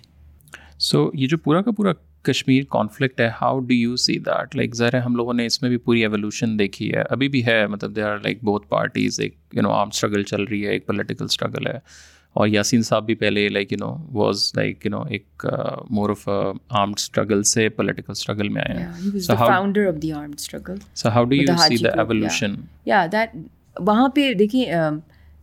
[0.90, 1.92] so یہ جو پورا کا پورا
[2.26, 5.60] کشمیر کانفلکٹ ہے how do you see that like ظاہر ہے ہم لوگوں نے اس
[5.62, 9.20] میں بھی پوری ایولیوشن دیکھی ہے ابھی بھی ہے مطلب دے آر لائک بہت پارٹیز
[9.24, 11.78] ایک یو نو آرم اسٹرگل چل رہی ہے ایک پولیٹیکل اسٹرگل ہے
[12.42, 15.44] اور یاسین صاحب بھی پہلے like you know was like you know ایک
[15.96, 21.76] مور آف آرم اسٹرگل سے پولیٹیکل اسٹرگل میں آئے ہیں so how do you see
[21.84, 22.54] the evolution
[22.86, 23.36] yeah that
[23.86, 24.64] وہاں پہ دیکھیں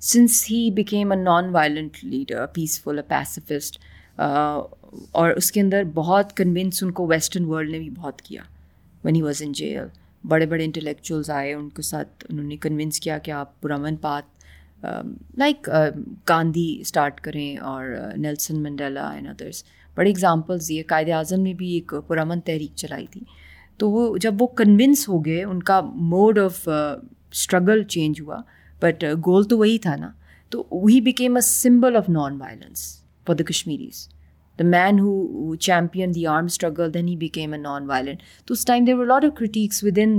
[0.09, 3.77] since he became a non violent leader peaceful a pacifist
[4.23, 8.41] اور اس کے اندر بہت کنونس ان کو ویسٹرن ورلڈ نے بھی بہت کیا
[9.05, 9.85] when he was in jail
[10.29, 14.45] بڑے بڑے انٹلیکچوئلز آئے ان کے ساتھ انہوں نے کنونس کیا کہ آپ پرامن پات
[15.37, 15.69] لائک
[16.29, 17.85] گاندھی اسٹارٹ کریں اور
[18.17, 19.63] نیلسن منڈیلا اینڈ ادرس
[19.95, 23.21] بڑے اگزامپلز دیے قائد اعظم نے بھی ایک پرامن تحریک چلائی تھی
[23.79, 28.41] تو وہ جب وہ کنونس ہو گئے ان کا موڈ آف اسٹرگل چینج ہوا
[28.81, 30.09] بٹ گول تو وہی تھا نا
[30.49, 32.89] تو وہی became a symbol of non violence
[33.27, 33.97] for the Kashmiris
[34.59, 38.65] the man who champion the arm struggle then he became a non violent تو اس
[38.65, 39.43] time there were lot of
[39.83, 40.13] with in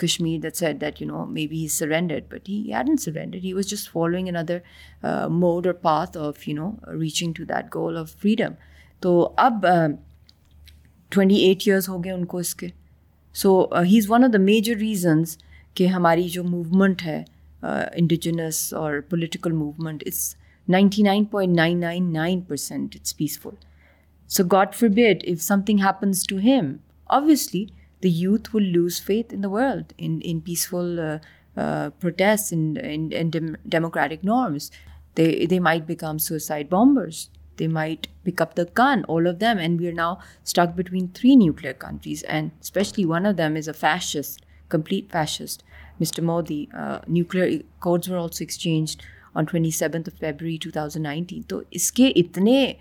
[0.00, 3.90] Kashmir that that set you know maybe surrendered but he had he was just
[3.90, 8.52] following in other mode اور path of you know reaching to that goal of freedom
[9.06, 9.12] تو
[9.46, 9.66] اب
[11.14, 12.66] twenty eight years ہو گئے ان کو اس کے
[13.42, 13.54] so
[13.88, 15.36] he is one of the major reasons
[15.76, 17.22] کہ ہماری جو موومنٹ ہے
[17.62, 20.22] انڈیجنس اور political movement is
[20.68, 23.58] 99.999% it's peaceful.
[24.26, 29.40] So God forbid if something happens to him, obviously the youth will lose faith in
[29.40, 31.20] the world, in peaceful uh,
[31.56, 34.72] uh, protests and democratic norms.
[35.14, 37.30] They might become suicide bombers.
[37.58, 39.58] They might pick up the gun, all of them.
[39.58, 42.22] And we are now stuck between 3 nuclear countries.
[42.24, 45.62] And especially one of them is a fascist, complete fascist,
[46.00, 46.24] Mr.
[46.24, 46.68] Modi.
[46.74, 49.00] Uh, nuclear codes were also exchanged.
[49.38, 52.72] On twenty seventh February two thousand nineteen تو اس کے اتنے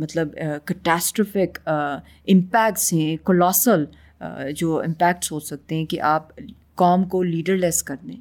[0.00, 0.30] مطلب
[0.66, 3.84] کٹیسٹرفک impacts ہیں کولاسل
[4.56, 6.36] جو impacts ہو سکتے ہیں کہ آپ
[6.82, 8.16] قوم کو لیڈر لیس کر دیں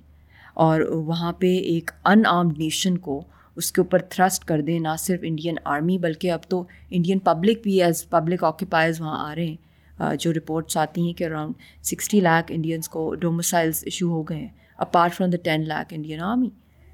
[0.66, 3.22] اور وہاں پہ ایک ان آرمڈ نیشن کو
[3.58, 7.62] اس کے اوپر تھرسٹ کر دیں نہ صرف انڈین آرمی بلکہ اب تو انڈین پبلک
[7.64, 11.54] بھی ایز پبلک آکیپائرز وہاں آ رہے ہیں جو رپورٹس آتی ہیں کہ اراؤنڈ
[11.86, 14.48] سکسٹی لاکھ انڈینس کو ڈومسائلس ایشو ہو گئے ہیں
[14.88, 16.50] apart from the ten lakh Indian army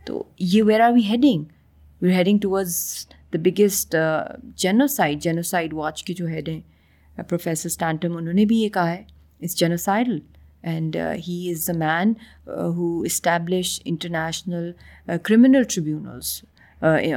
[0.06, 0.16] تو
[0.52, 1.44] یہ where are we heading
[2.02, 2.68] we are heading toward
[3.34, 3.96] the biggest
[4.64, 6.60] genocide genocide watch کے جو ہیڈ ہیں
[7.30, 9.04] پروفیسر uh, اسٹانٹم انہوں نے بھی یہ کہا ہے
[9.44, 10.10] is genocide
[10.70, 10.96] and
[11.28, 12.14] he is a man
[12.78, 14.72] who establish international
[15.24, 16.34] criminal tribunals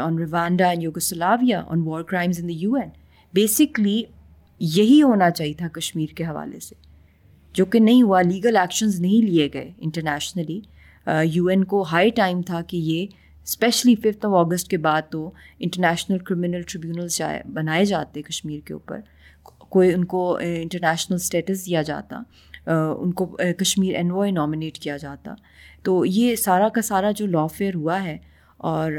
[0.00, 2.88] on Rwanda and Yugoslavia on war crimes in the U N
[3.34, 4.02] basically
[4.78, 6.74] یہی ہونا چاہیے تھا کشمیر کے حوالے سے
[7.54, 10.60] جو کہ نہیں ہوا لیگل ایکشنز نہیں لیے گئے انٹرنیشنلی
[11.34, 13.06] یو این کو ہائی ٹائم تھا کہ یہ
[13.44, 18.72] اسپیشلی ففتھ آف اگست کے بعد تو انٹرنیشنل کرمنل ٹریبیونلس جائے بنائے جاتے کشمیر کے
[18.72, 18.98] اوپر
[19.68, 22.20] کوئی ان کو انٹرنیشنل اسٹیٹس دیا جاتا
[23.02, 23.26] ان کو
[23.60, 25.34] کشمیر این نامنیٹ کیا جاتا
[25.84, 28.16] تو یہ سارا کا سارا جو لا فیئر ہوا ہے
[28.68, 28.92] اور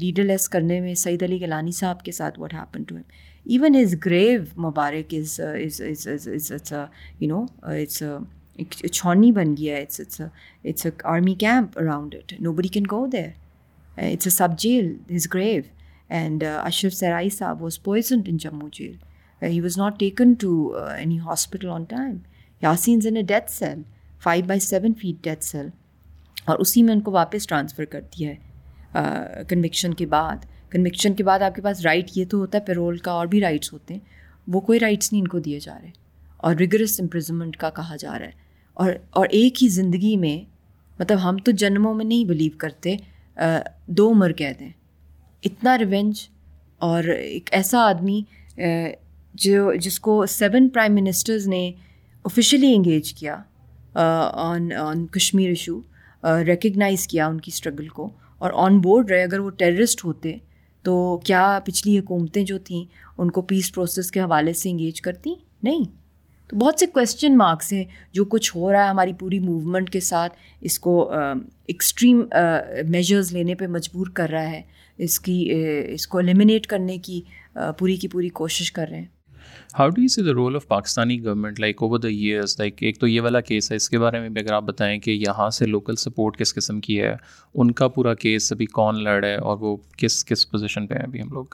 [0.00, 2.96] لیڈر لیس کرنے میں سعید علی گلانی صاحب کے ساتھ what happen to
[3.44, 6.28] even is grave Mubarak is is is
[6.72, 8.02] is
[8.58, 13.28] ایک چھونی بن گیا ہے army camp around it nobody can go there
[13.98, 15.60] it's a sub jail his grave
[16.18, 21.18] and Ashraf Sehrai sahab was poisoned in Jammu jail he was not taken to any
[21.18, 22.16] hospital on time
[22.62, 23.82] Yasin's in a death cell
[24.24, 25.68] five by seven feet death cell
[26.46, 28.50] اور اسی میں ان کو واپس transfer کر دیا ہے
[29.48, 32.62] conviction uh, کے بعد کنوکشن کے بعد آپ کے پاس رائٹ یہ تو ہوتا ہے
[32.66, 34.00] پیرول کا اور بھی رائٹس ہوتے ہیں
[34.52, 35.90] وہ کوئی رائٹس نہیں ان کو دیے جا رہے
[36.46, 38.40] اور ریگرس امپریزمنٹ کا کہا جا رہا ہے
[38.80, 40.36] اور اور ایک ہی زندگی میں
[41.00, 42.94] مطلب ہم تو جنموں میں نہیں بلیو کرتے
[43.98, 44.68] دو عمر کہہ دیں
[45.44, 46.20] اتنا ریونج
[46.88, 48.20] اور ایک ایسا آدمی
[49.44, 51.70] جو جس کو سیون پرائم منسٹرز نے
[52.24, 53.36] آفیشیلی انگیج کیا
[54.46, 55.80] on on Kashmir issue
[56.46, 58.08] recognise کیا ان کی اسٹرگل کو
[58.44, 60.34] اور آن بورڈ رہے اگر وہ ٹیررسٹ ہوتے
[60.84, 60.94] تو
[61.26, 62.84] کیا پچھلی حکومتیں جو تھیں
[63.20, 65.84] ان کو پیس پروسیس کے حوالے سے انگیج کرتیں نہیں
[66.52, 67.84] تو بہت سے کویشچن مارکس ہیں
[68.14, 70.32] جو کچھ ہو رہا ہے ہماری پوری موومنٹ کے ساتھ
[70.70, 72.20] اس کو ایکسٹریم
[72.90, 74.60] میجرز لینے پہ مجبور کر رہا ہے
[75.04, 75.38] اس کی
[75.92, 77.20] اس کو الیمینیٹ کرنے کی
[77.78, 79.06] پوری کی پوری کوشش کر رہے ہیں
[79.78, 83.00] how do you see the role of Pakistani government like over the years like ایک
[83.00, 85.48] تو یہ والا کیس ہے اس کے بارے میں بھی اگر آپ بتائیں کہ یہاں
[85.58, 87.14] سے لوکل سپورٹ کس قسم کی ہے
[87.54, 91.02] ان کا پورا کیس ابھی کون لڑ ہے اور وہ کس کس پوزیشن پہ ہیں
[91.06, 91.44] ابھی ہم لوگ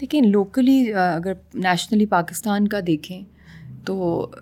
[0.00, 3.22] دیکھیں لوکلی اگر نیشنلی پاکستان کا دیکھیں
[3.84, 3.94] تو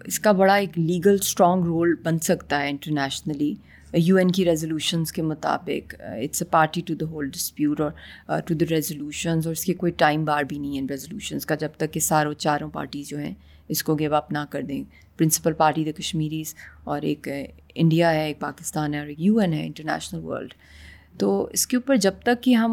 [0.07, 3.55] اس کا بڑا ایک لیگل اسٹرانگ رول بن سکتا ہے انٹرنیشنلی
[3.94, 8.55] یو این کی ریزولوشنس کے مطابق it's a party to the whole dispute اور ٹو
[8.61, 11.92] دا ریزولوشنز اور اس کے کوئی ٹائم بار بھی نہیں ہے ریزولوشنس کا جب تک
[11.92, 13.33] کہ ساروں چاروں پارٹیز جو ہیں
[13.74, 14.83] اس کو گیو اپ نہ کر دیں
[15.18, 16.55] پرنسپل پارٹی دا کشمیریز
[16.90, 17.29] اور ایک
[17.74, 20.55] انڈیا uh, ہے ایک پاکستان ہے اور ایک یو این ہے انٹرنیشنل ورلڈ
[21.18, 22.73] تو اس کے اوپر جب تک کہ ہم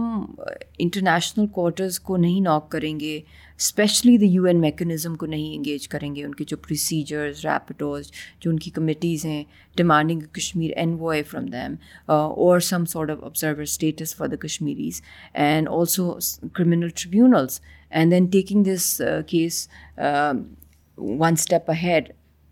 [0.79, 3.19] انٹرنیشنل کوارٹرز کو نہیں ناک کریں گے
[3.59, 8.11] especially the U N mechanism کو نہیں انگیج کریں گے ان کے جو پروسیجرز ریپٹوز
[8.41, 9.43] جو ان کی کمیٹیز ہیں
[9.77, 11.75] demanding Kashmir envoy from them
[12.11, 15.01] اور some sort of observer status for the Kashmiris
[15.33, 16.11] and also
[16.53, 19.67] criminal tribunals and then taking this case
[20.97, 22.11] one step ahead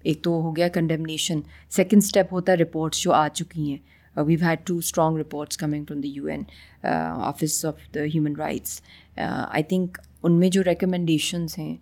[0.10, 1.39] ایک تو ہو گیا کنڈیمنیشن
[1.76, 3.78] سیکنڈ اسٹیپ ہوتا ہے رپورٹس جو آ چکی ہیں
[4.23, 6.43] we had two strong reports coming from the U N
[6.84, 8.82] office of the human rights
[9.25, 11.75] I think ان میں جو ریکمنڈیشنز ہیں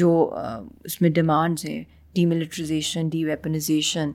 [0.00, 0.12] جو
[0.84, 1.82] اس میں ڈیمانڈز ہیں
[2.26, 4.10] demilitarisation deweaponisation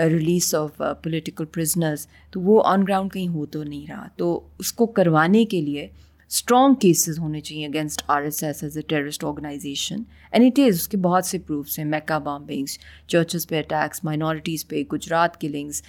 [0.00, 4.72] release of political prisoners تو وہ آن گراؤنڈ کہیں ہو تو نہیں رہا تو اس
[4.72, 5.86] کو کروانے کے لیے
[6.28, 10.88] اسٹرانگ کیسز ہونے چاہیے against R S S as a terrorist organisation any ties اس
[10.88, 15.82] کے بہت سے پروفس ہیں میکا بامبنگس چرچز پہ اٹیکس مائنورٹیز پہ Gujarat killings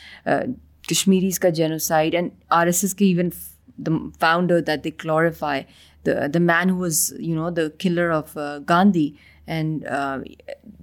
[0.88, 3.34] Kashmiris ka genocide, and RSS ke even
[3.78, 5.64] the founder that they glorify,
[6.04, 9.20] the man who was, the killer of uh, Gandhi.
[9.50, 10.20] And uh,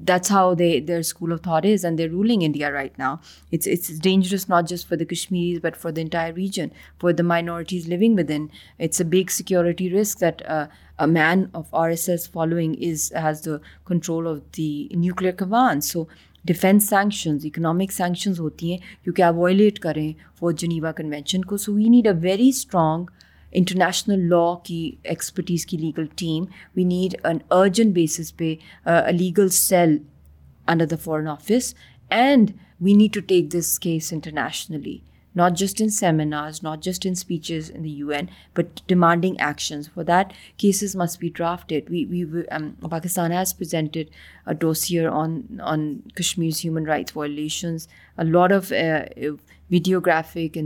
[0.01, 3.21] that's how their school of thought is, and they're ruling India right now.
[3.51, 7.89] It's dangerous not just for the Kashmiris, but for the entire region, for the minorities
[7.89, 8.51] living within.
[8.79, 14.27] It's a big security risk that uh, a man of RSS following has the control
[14.27, 15.85] of the nuclear command.
[15.85, 16.09] So
[16.49, 21.75] defence sanctions economic sanctions ہوتی ہیں کیونکہ آپ violate کریں four Geneva convention کو so
[21.75, 23.05] we need a very strong
[23.61, 24.81] international law کی
[25.13, 26.45] expertise کی legal team
[26.77, 28.55] we need an urgent basis پہ
[29.19, 29.97] legal cell
[30.73, 31.75] under the foreign office
[32.21, 32.51] and
[32.85, 34.97] we need to take this case internationally
[35.37, 39.89] not just in seminars not just in speeches in the U N but demanding actions
[39.95, 41.91] for that cases must be drafted
[42.91, 43.55] Pakistan has
[44.61, 45.41] dossier on
[45.73, 47.87] on Kashmir's human rights violations
[48.25, 48.73] lot of
[49.71, 50.57] videographic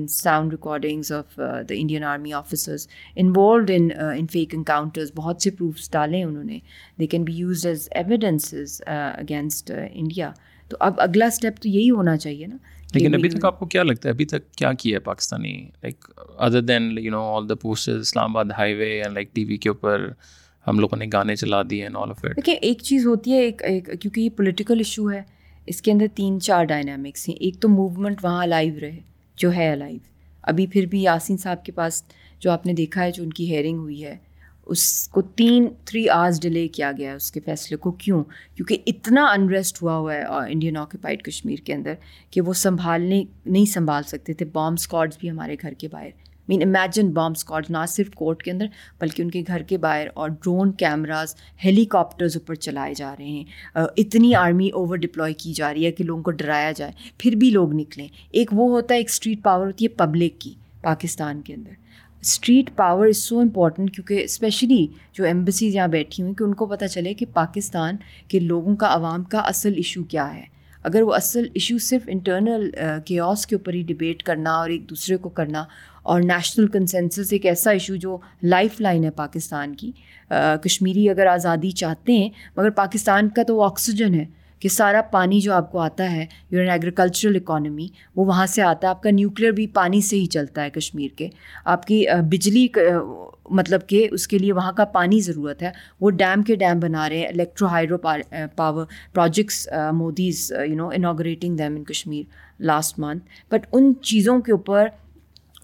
[0.50, 1.36] recordings of
[1.68, 6.58] the Indian army officers involved in fake encounters بہت سے proofs ڈالے انہوں نے
[7.00, 10.32] they can be used as evidences against India
[10.68, 12.56] تو اب اگلا step تو یہی ہونا چاہیے نا
[12.94, 16.04] لیکن ابھی تک آپ کو کیا لگتا ہے ابھی تک کیا کیا ہے Pakistani like
[16.46, 17.54] other then you know all the
[18.36, 20.08] Islamabad highway and like T V کے اوپر
[20.66, 23.62] ہم لوگوں نے گانے چلا دیے اینڈ آل آف دیکھیے ایک چیز ہوتی ہے ایک
[23.70, 25.22] ایک کیونکہ یہ پولیٹیکل ایشو ہے
[25.72, 28.98] اس کے اندر تین چار ڈائنامکس ہیں ایک تو موومنٹ وہاں الائیو رہے
[29.42, 29.98] جو ہے الائیو
[30.50, 32.02] ابھی پھر بھی یاسین صاحب کے پاس
[32.40, 34.16] جو آپ نے دیکھا ہے جو ان کی ہیئرنگ ہوئی ہے
[34.70, 38.22] اس کو تین تھری آرز ڈیلے کیا گیا ہے اس کے فیصلے کو کیوں
[38.56, 41.94] کیونکہ اتنا انریسٹ ہوا ہوا ہے انڈین آکوپائڈ کشمیر کے اندر
[42.32, 46.08] کہ وہ سنبھالنے نہیں سنبھال سکتے تھے بام اسکاڈس بھی ہمارے گھر کے باہر
[46.48, 48.66] مین امیجن بام اسکاڈ نہ صرف کورٹ کے اندر
[49.00, 53.26] بلکہ ان کے گھر کے باہر اور ڈرون کیمراز ہیلی کاپٹرز اوپر چلائے جا رہے
[53.26, 57.36] ہیں اتنی آرمی اوور ڈپلوائے کی جا رہی ہے کہ لوگوں کو ڈرایا جائے پھر
[57.44, 61.40] بھی لوگ نکلیں ایک وہ ہوتا ہے ایک اسٹریٹ پاور ہوتی ہے پبلک کی پاکستان
[61.42, 61.86] کے اندر
[62.22, 66.66] street power is so important کیونکہ اسپیشلی جو ایمبسیز یہاں بیٹھی ہوئیں کہ ان کو
[66.66, 67.96] پتہ چلے کہ پاکستان
[68.30, 70.42] کے لوگوں کا عوام کا اصل ایشو کیا ہے
[70.88, 72.68] اگر وہ اصل ایشو صرف انٹرنل
[73.06, 75.64] کیوس کے اوپر ہی ڈبیٹ کرنا اور ایک دوسرے کو کرنا
[76.12, 79.90] اور نیشنل کنسنسس ایک ایسا ایشو جو لائف لائن ہے پاکستان کی
[80.64, 84.24] کشمیری اگر آزادی چاہتے ہیں مگر پاکستان کا تو وہ آکسیجن ہے
[84.60, 88.86] کہ سارا پانی جو آپ کو آتا ہے این ایگریکلچرل اکانومی وہ وہاں سے آتا
[88.86, 91.28] ہے آپ کا نیوکلیر بھی پانی سے ہی چلتا ہے کشمیر کے
[91.74, 92.66] آپ کی بجلی
[93.58, 97.08] مطلب کہ اس کے لیے وہاں کا پانی ضرورت ہے وہ ڈیم کے ڈیم بنا
[97.08, 97.98] رہے ہیں electro hydro
[98.56, 99.66] power projects
[99.96, 104.88] Modi's you know inaugurating them in Kashmir last month but ان چیزوں کے اوپر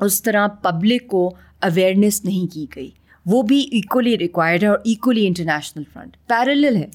[0.05, 1.29] اس طرح پبلک کو
[1.71, 2.91] اویئرنیس نہیں کی گئی
[3.33, 6.87] وہ بھی ایکولی ریکوائرڈ ہے اور ایکولی انٹرنیشنل فرنٹ پیرلل ہے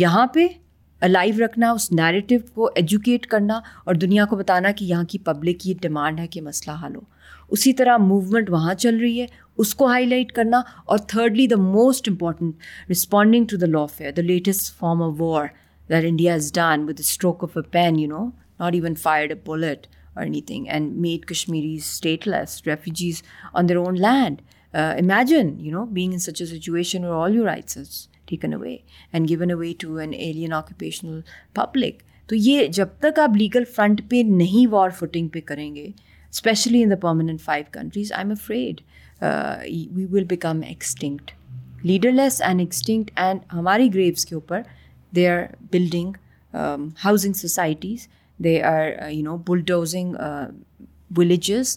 [0.00, 0.46] یہاں پہ
[1.04, 5.58] الائیو رکھنا اس نیریٹیو کو ایجوکیٹ کرنا اور دنیا کو بتانا کہ یہاں کی پبلک
[5.60, 7.00] کی ڈیمانڈ ہے کہ مسئلہ حل ہو
[7.56, 9.26] اسی طرح موومنٹ وہاں چل رہی ہے
[9.64, 14.22] اس کو ہائی لائٹ کرنا اور thirdly the most important responding to the lawfare the
[14.22, 15.46] latest form of war
[15.90, 18.24] that India is done with stroke of a pen you know
[18.60, 21.74] not even fire a bullet or anything and made Kashmiri
[22.28, 24.40] stateless refugees on their own land
[24.72, 28.76] imagine you know being in such a situation all rights taken away
[29.12, 31.20] and gone away to an alien occupational
[31.54, 35.86] public تو یہ جب تک آپ legal front پہ نہیں war footing پہ کریں گے
[36.30, 38.80] especially in the permanent five countries I am afraid
[39.96, 41.30] we will become extinct
[42.12, 44.62] leaderless and extinct and ہماری گریوس کے اوپر
[45.16, 45.42] they are
[45.72, 46.12] building
[47.04, 48.06] housing societies
[48.44, 50.14] they are you know bulldozing
[51.16, 51.76] villages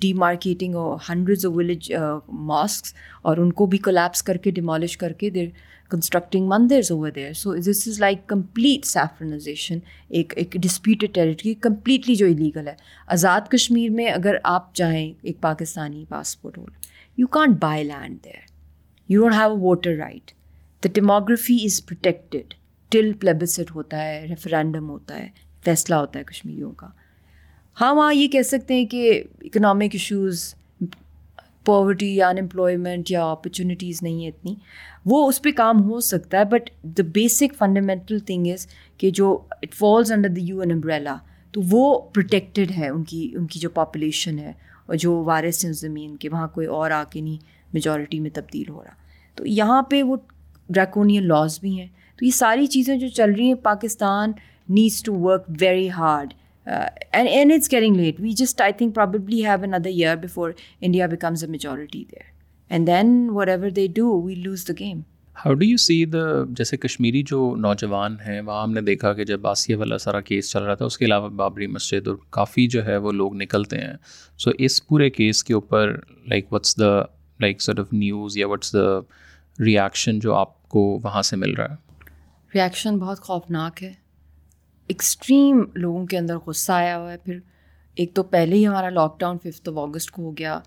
[0.18, 0.74] demarcating
[1.08, 1.90] hundred of village
[2.46, 2.86] mosques
[3.28, 5.46] اور ان کو بھی collapse کر کے demolish کر کے there
[5.90, 9.78] constructing mandirs over there so this is like complete saffronisation
[10.18, 12.74] ایک ایک ڈسپیوٹیڈ ٹیریٹری کمپلیٹلی جو الیگل ہے
[13.18, 16.58] آزاد کشمیر میں اگر آپ جائیں ایک Pakistani passport
[17.18, 18.48] you can't buy land there
[19.08, 20.30] you don't have a voter right
[20.84, 22.54] the demography is protected
[22.92, 25.28] till plebiscite ہوتا ہے ریفرینڈم ہوتا ہے
[25.64, 26.86] فیصلہ ہوتا ہے کشمیریوں کا
[27.80, 29.10] ہاں ہاں یہ کہہ سکتے ہیں کہ
[29.44, 30.42] اکنامک ایشوز
[31.66, 34.54] پاورٹی یا انمپلائمنٹ یا اپرچونیٹیز نہیں ہیں اتنی
[35.10, 38.66] وہ اس پہ کام ہو سکتا ہے but the basic fundamental thing is
[38.98, 39.30] کہ جو
[39.62, 41.16] it falls under the U N umbrella
[41.52, 44.52] تو وہ پروٹیکٹیڈ ہے ان کی ان کی جو پاپولیشن ہے
[44.86, 47.36] اور جو وائرس ہیں اس زمین کے وہاں کوئی اور آ کے نہیں
[47.74, 48.92] میجورٹی میں تبدیل ہو رہا
[49.36, 50.16] تو یہاں پہ وہ
[50.68, 51.88] ڈریکونیل لاس بھی ہیں
[52.18, 54.32] تو یہ ساری چیزیں جو چل رہی ہیں Pakistan
[54.74, 56.34] needs to work very hard
[57.12, 61.06] and and it's getting late we just I think probably have another year before India
[61.10, 62.22] becomes a majority there
[62.72, 65.00] and then whatever they do we lose the game
[65.44, 66.20] how do you see the
[66.58, 70.50] جیسے کشمیری جو نوجوان ہیں وہاں ہم نے دیکھا کہ جب آسیہ والا سارا کیس
[70.52, 73.78] چل رہا تھا اس کے علاوہ بابری مسجد اور کافی جو ہے وہ لوگ نکلتے
[73.78, 73.92] ہیں
[74.38, 75.94] سو so اس پورے کیس کے اوپر
[76.30, 76.96] like what's the
[77.40, 78.88] like sit of news یا وٹس دا
[79.66, 81.98] ریاشن جو آپ کو وہاں سے مل رہا ہے
[82.54, 83.92] ریاشن بہت خوفناک ہے
[84.90, 87.38] ایکسٹریم لوگوں کے اندر غصہ آیا ہوا ہے پھر
[88.02, 90.58] ایک تو پہلے ہی ہمارا lockdown fifth of August کو ہو گیا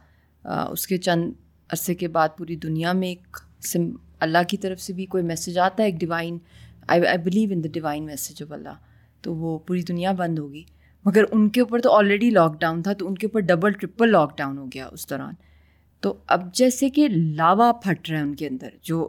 [0.46, 1.32] اس کے چند
[1.74, 3.38] عرصے کے بعد پوری دنیا میں ایک
[3.72, 3.90] سم
[4.28, 6.38] اللہ کی طرف سے بھی کوئی میسج آتا ہے ایک divine
[6.94, 8.78] I I believe in the divine message of Allah
[9.24, 10.64] تو وہ پوری دنیا بند ہوگی
[11.06, 14.12] مگر ان کے اوپر تو آلریڈی لاک ڈاؤن تھا تو ان کے اوپر ڈبل ٹرپل
[14.12, 15.34] لاک ڈاؤن ہو گیا اس دوران
[16.02, 17.08] تو اب جیسے کہ
[17.42, 19.08] لاوا پھٹ رہا ہے ان کے اندر جو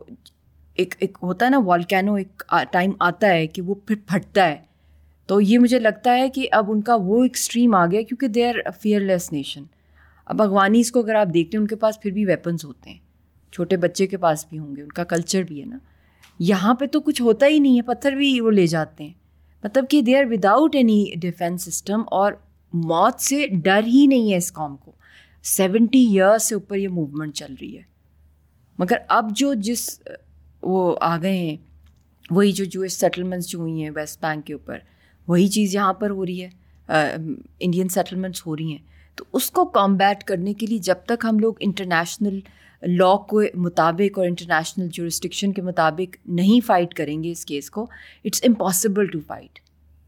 [0.82, 4.56] ایک ایک ہوتا ہے نا والکینو ایک ٹائم آتا ہے کہ وہ پھر پھٹتا ہے
[5.28, 8.44] تو یہ مجھے لگتا ہے کہ اب ان کا وہ ایکسٹریم آ گیا کیونکہ they
[8.48, 9.62] are fearless nation
[10.32, 12.98] اب اغوانیز کو اگر آپ دیکھتے ہیں ان کے پاس پھر بھی ویپنز ہوتے ہیں
[13.52, 15.78] چھوٹے بچے کے پاس بھی ہوں گے ان کا کلچر بھی ہے نا
[16.40, 19.12] یہاں پہ تو کچھ ہوتا ہی نہیں ہے پتھر بھی وہ لے جاتے ہیں
[19.64, 22.32] مطلب کہ they are without any defence system اور
[22.92, 24.92] موت سے ڈر ہی نہیں ہے اس قوم کو
[25.56, 27.82] سیونٹی ایئرس سے اوپر یہ موومنٹ چل رہی ہے
[28.78, 29.88] مگر اب جو جس
[30.62, 31.56] وہ آ گئے ہیں
[32.30, 34.78] وہی جو جو سیٹلمنٹس جو ہوئی ہیں ویسٹ بینک کے اوپر
[35.28, 36.48] وہی چیز یہاں پر ہو رہی ہے
[37.60, 38.78] انڈین سیٹلمنٹس ہو رہی ہیں
[39.16, 42.38] تو اس کو کامبیٹ کرنے کے لیے جب تک ہم لوگ انٹرنیشنل
[42.98, 47.86] لاء کے مطابق اور انٹرنیشنل جورسٹکشن کے مطابق نہیں فائٹ کریں گے اس کیس کو
[48.24, 49.58] اٹس امپاسبل ٹو فائٹ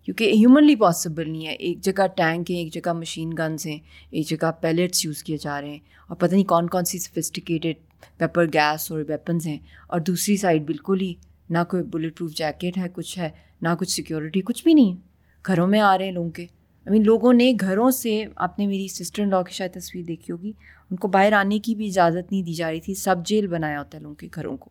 [0.05, 3.79] کیونکہ ہیومنلی پاسبل نہیں ہے ایک جگہ ٹینک ہیں ایک جگہ مشین گنز ہیں
[4.11, 8.09] ایک جگہ پیلیٹس یوز کیے جا رہے ہیں اور پتہ نہیں کون کون سی سفسٹیکیٹڈ
[8.19, 9.59] پیپر گیس اور ویپنز ہیں
[9.89, 11.13] اور دوسری سائڈ بالکل ہی
[11.51, 13.31] نہ کوئی بلیٹ پروف جیکٹ ہے کچھ ہے
[13.63, 15.05] نہ کچھ سیکیورٹی کچھ بھی نہیں ہے
[15.49, 18.67] گھروں میں آ رہے ہیں لوگوں کے آئی مین لوگوں نے گھروں سے آپ نے
[18.67, 20.53] میری سسٹر ان لا کی شاید تصویر دیکھی ہوگی
[20.91, 23.79] ان کو باہر آنے کی بھی اجازت نہیں دی جا رہی تھی سب جیل بنایا
[23.79, 24.71] ہوتا ہے لوگوں کے گھروں کو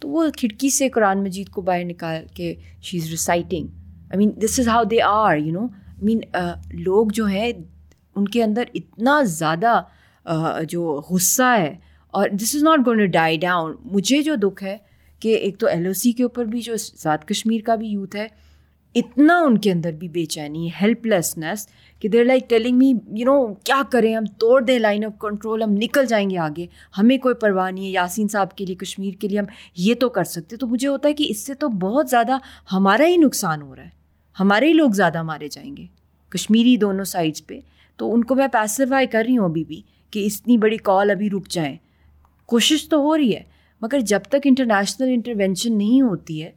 [0.00, 3.66] تو وہ کھڑکی سے قرآن مجید کو باہر نکال کے she is reciting
[4.10, 6.20] I mean this is how they are you know I mean
[6.84, 7.50] لوگ جو ہیں
[8.16, 9.80] ان کے اندر اتنا زیادہ
[10.68, 11.72] جو غصہ ہے
[12.18, 14.76] اور this is not going to die down مجھے جو دکھ ہے
[15.22, 18.14] کہ ایک تو ایل او سی کے اوپر بھی جو آزاد کشمیر کا بھی یوتھ
[18.16, 18.26] ہے
[19.00, 21.66] اتنا ان کے اندر بھی بے چینی ہے ہیلپ لیسنس
[22.00, 25.62] کہ there like telling me you know کیا کریں ہم توڑ دیں لائن آف کنٹرول
[25.62, 26.66] ہم نکل جائیں گے آگے
[26.98, 29.44] ہمیں کوئی پرواہ نہیں ہے یاسین صاحب کے لیے کشمیر کے لیے ہم
[29.84, 32.38] یہ تو کر سکتے تو مجھے ہوتا ہے کہ اس سے تو بہت زیادہ
[32.72, 33.90] ہمارا ہی نقصان ہو رہا ہے
[34.40, 35.86] ہمارے ہی لوگ زیادہ مارے جائیں گے
[36.36, 37.58] کشمیری دونوں سائڈس پہ
[37.98, 41.30] تو ان کو میں پیسیفائی کر رہی ہوں ابھی بھی کہ اتنی بڑی کال ابھی
[41.36, 41.76] رک جائیں
[42.52, 43.42] کوشش تو ہو رہی ہے
[43.82, 46.50] مگر جب تک انٹرنیشنل انٹروینشن نہیں ہوتی ہے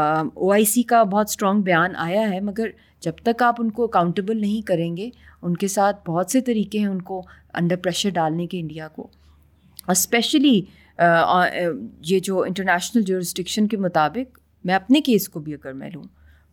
[0.00, 2.68] او آئی سی کا بہت اسٹرانگ بیان آیا ہے مگر
[3.04, 5.08] جب تک آپ ان کو اکاؤنٹیبل نہیں کریں گے
[5.42, 7.22] ان کے ساتھ بہت سے طریقے ہیں ان کو
[7.60, 9.06] انڈر پریشر ڈالنے کے انڈیا کو
[9.96, 10.60] اسپیشلی
[12.06, 13.18] یہ جو انٹرنیشنل جو
[13.70, 14.38] کے مطابق
[14.70, 16.02] میں اپنے کیس کو بھی اگر میں لوں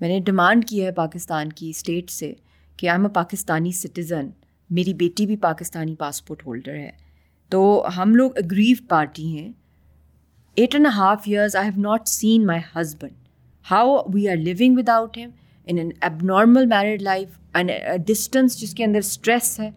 [0.02, 2.34] میں نے ڈیمانڈ کیا ہے پاکستان کی اسٹیٹ سے
[2.78, 4.30] کہ I am a Pakistani citizen
[4.78, 6.90] میری بیٹی بھی پاکستانی پاسپورٹ ہولڈر ہے
[7.56, 7.62] تو
[7.98, 9.52] ہم لوگ اگریو پارٹی ہیں
[10.60, 13.14] eight and half years I have not seen my husband
[13.70, 15.30] how we are living without him
[15.66, 15.90] in an
[16.26, 17.72] abnormal married life and
[18.08, 19.70] distance جس کے اندر اسٹریس ہے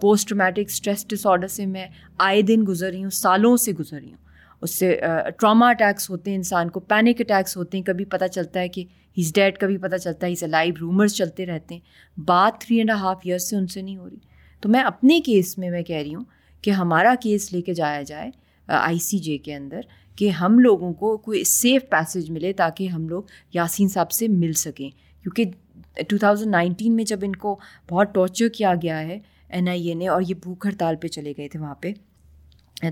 [0.00, 1.86] post traumatic stress disorder سے میں
[2.26, 4.18] آئے دن گزر رہی ہوں سالوں سے گزر رہی ہوں
[4.62, 4.94] اس سے
[5.40, 8.84] ٹراما اٹیکس ہوتے ہیں انسان کو پینک اٹیکس ہوتے ہیں کبھی پتہ چلتا ہے کہ
[9.18, 12.90] ہیز ڈیڈ کبھی پتہ چلتا ہے اے لائیو رومرس چلتے رہتے ہیں بات تھری اینڈ
[13.00, 14.18] ہاف ایئرس سے ان سے نہیں ہو رہی
[14.62, 16.24] تو میں اپنے کیس میں میں کہہ رہی ہوں
[16.62, 18.30] کہ ہمارا کیس لے کے جایا جائے
[18.78, 19.80] آئی سی جے کے اندر
[20.20, 23.22] کہ ہم لوگوں کو کوئی سیف پیسج ملے تاکہ ہم لوگ
[23.54, 24.88] یاسین صاحب سے مل سکیں
[25.22, 27.54] کیونکہ ٹو تھاؤزنڈ نائنٹین میں جب ان کو
[27.90, 29.18] بہت ٹارچر کیا گیا ہے
[29.48, 31.92] این آئی اے نے اور یہ بھوک ہڑتال پہ چلے گئے تھے وہاں پہ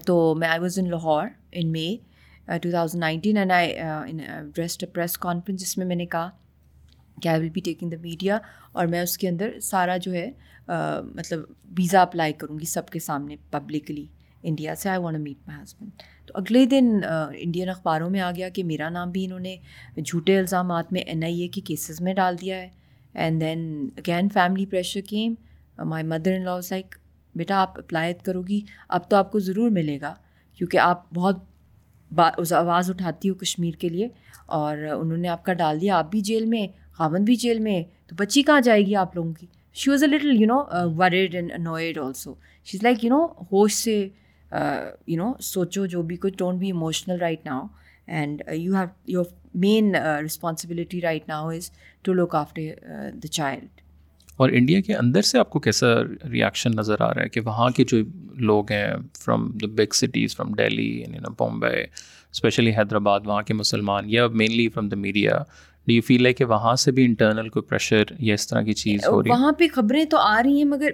[0.07, 1.27] تو میں I was in Lahore
[1.61, 1.87] in May
[2.63, 6.29] two thousand nineteen I آئیسٹ press conference جس میں میں نے کہا
[7.23, 8.39] کہ I will be taking the media
[8.73, 10.27] اور میں اس کے اندر سارا جو ہے
[10.71, 11.41] uh, مطلب
[11.79, 14.07] ویزا اپلائی کروں گی سب کے سامنے پبلکلی
[14.49, 16.89] انڈیا سے I want meet my husband تو اگلے دن
[17.41, 19.57] انڈین اخباروں میں آ گیا کہ میرا نام بھی انہوں نے
[20.05, 22.69] جھوٹے الزامات میں این آئی اے کے کیسز میں ڈال دیا ہے
[23.25, 23.65] and then
[23.99, 25.35] again family pressure came
[25.89, 26.95] my mother in law like
[27.37, 28.61] بیٹا آپ اپلائی کرو گی
[28.97, 30.13] اب تو آپ کو ضرور ملے گا
[30.59, 34.09] کیونکہ آپ بہت آواز اٹھاتی ہو کشمیر کے لیے
[34.59, 36.67] اور انہوں نے آپ کا ڈال دیا آپ بھی جیل میں
[36.99, 39.47] خامن بھی جیل میں تو بچی کہاں جائے گی آپ لوگوں کی
[39.81, 40.63] she was a little you know
[40.99, 44.07] worried and annoyed also she is like you know ہوش سے
[44.53, 47.63] یو نو سوچو جو بھی کچھ don't be emotional right now
[48.17, 49.25] and you have your
[49.65, 49.95] main
[50.25, 51.71] responsibility right now is
[52.05, 53.81] to look after the child
[54.41, 55.87] اور India کے اندر سے آپ کو کیسا
[56.31, 57.97] ریئیکشن نظر آ رہا ہے کہ وہاں کے جو
[58.51, 58.87] لوگ ہیں
[59.25, 61.03] from the big cities from Delhi
[61.39, 61.75] Bombay
[62.33, 65.39] especially Hyderabad وہاں کے مسلمان یا mainly from the media
[65.87, 68.73] do you feel ہے کہ وہاں سے بھی انٹرنل کوئی پریشر یا اس طرح کی
[68.73, 70.91] چیز ہو رہی ہے وہاں پہ خبریں تو آ رہی ہیں مگر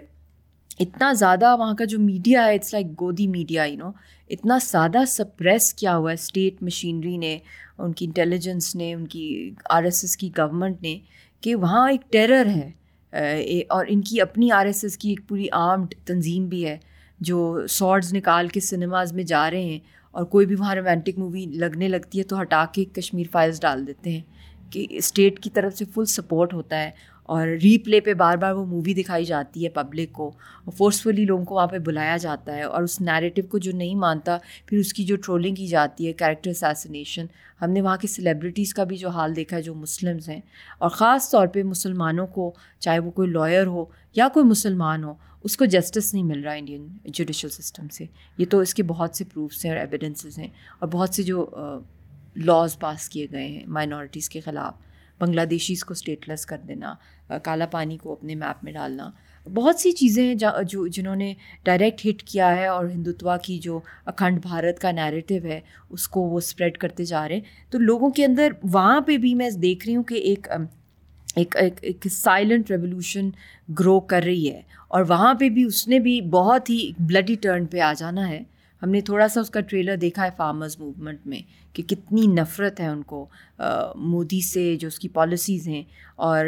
[0.81, 3.91] اتنا زیادہ وہاں کا جو میڈیا ہے it's like گودی media you know
[4.33, 7.37] اتنا زیادہ سپریس کیا ہوا ہے اسٹیٹ مشینری نے
[7.79, 9.25] ان کی انٹیلیجنس نے ان کی
[9.75, 10.99] آر ایس ایس کی گورنمنٹ نے
[11.43, 15.47] کہ وہاں ایک ٹیرر ہے اور ان کی اپنی آر ایس ایس کی ایک پوری
[15.61, 16.77] آرمڈ تنظیم بھی ہے
[17.31, 19.79] جو سارڈز نکال کے سنیماز میں جا رہے ہیں
[20.13, 23.87] اور کوئی بھی وہاں رومانٹک مووی لگنے لگتی ہے تو ہٹا کے کشمیر فائلس ڈال
[23.87, 24.21] دیتے ہیں
[24.73, 26.91] کہ اسٹیٹ کی طرف سے فل سپورٹ ہوتا ہے
[27.33, 30.31] اور ری پلے پہ بار بار وہ مووی دکھائی جاتی ہے پبلک کو
[30.79, 34.37] فورسفلی لوگوں کو وہاں پہ بلایا جاتا ہے اور اس نیریٹو کو جو نہیں مانتا
[34.67, 37.27] پھر اس کی جو ٹرولنگ کی جاتی ہے کیریکٹر اسیسنیشن
[37.63, 40.41] ہم نے وہاں کی سیلیبریٹیز کا بھی جو حال دیکھا ہے جو مسلمس ہیں
[40.79, 43.85] اور خاص طور پہ مسلمانوں کو چاہے وہ کوئی لائر ہو
[44.17, 45.15] یا کوئی مسلمان ہو
[45.45, 48.05] اس کو جسٹس نہیں مل رہا انڈین جوڈیشل سسٹم سے
[48.39, 50.49] یہ تو اس کے بہت سے پروفس ہیں اور ایویڈنسز ہیں
[50.79, 51.47] اور بہت سے جو
[52.47, 54.75] لاز پاس کیے گئے ہیں مائنورٹیز کے خلاف
[55.21, 56.95] بنگلہ دیشیز کو اسٹیٹلس کر دینا
[57.45, 59.11] کالا پانی کو اپنے میپ میں ڈالنا
[59.55, 60.35] بہت سی چیزیں ہیں
[60.69, 61.33] جو جنہوں نے
[61.65, 63.81] ڈائریکٹ ہٹ کیا ہے اور ہندوتوا کی جو
[64.13, 65.61] اکھنڈ بھارت کا نیریٹو ہے
[65.91, 69.35] اس کو وہ اسپریڈ کرتے جا رہے ہیں تو لوگوں کے اندر وہاں پہ بھی
[69.43, 70.49] میں دیکھ رہی ہوں کہ ایک
[71.37, 73.31] ایک ایک سائلنٹ ریولیوشن
[73.79, 74.61] گرو کر رہی ہے
[74.97, 78.43] اور وہاں پہ بھی اس نے بھی بہت ہی بلڈی ٹرن پہ آ جانا ہے
[78.83, 81.41] ہم نے تھوڑا سا اس کا ٹریلر دیکھا ہے فارمرز موومنٹ میں
[81.77, 83.27] کہ کتنی نفرت ہے ان کو
[84.11, 85.83] مودی سے جو اس کی پالیسیز ہیں
[86.29, 86.47] اور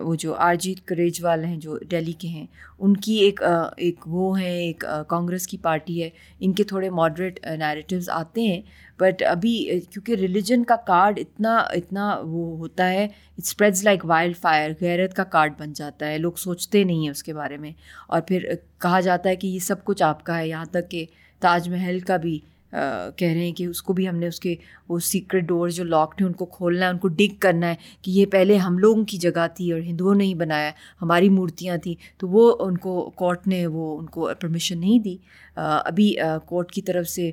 [0.00, 2.46] وہ جو آرجیت کریجوال ہیں جو ڈیلی کے ہیں
[2.78, 6.08] ان کی ایک ایک وہ ہیں ایک کانگریس کی پارٹی ہے
[6.40, 8.60] ان کے تھوڑے ماڈریٹ نیریٹیوز آتے ہیں
[9.00, 9.56] بٹ ابھی
[9.92, 15.14] کیونکہ ریلیجن کا کارڈ اتنا اتنا وہ ہوتا ہے it spreads like wild fire غیرت
[15.16, 17.70] کا کارڈ بن جاتا ہے لوگ سوچتے نہیں ہیں اس کے بارے میں
[18.06, 18.46] اور پھر
[18.82, 21.04] کہا جاتا ہے کہ یہ سب کچھ آپ کا ہے یہاں تک کہ
[21.40, 22.38] تاج محل کا بھی
[23.16, 24.54] کہہ رہے ہیں کہ اس کو بھی ہم نے اس کے
[24.88, 27.74] وہ سیکرٹ ڈور جو لاکڈ تھے ان کو کھولنا ہے ان کو ڈگ کرنا ہے
[28.02, 30.70] کہ یہ پہلے ہم لوگوں کی جگہ تھی اور ہندوؤں نے ہی بنایا
[31.02, 35.16] ہماری مورتیاں تھیں تو وہ ان کو کورٹ نے وہ ان کو پرمیشن نہیں دی
[35.64, 36.14] ابھی
[36.46, 37.30] کورٹ کی طرف سے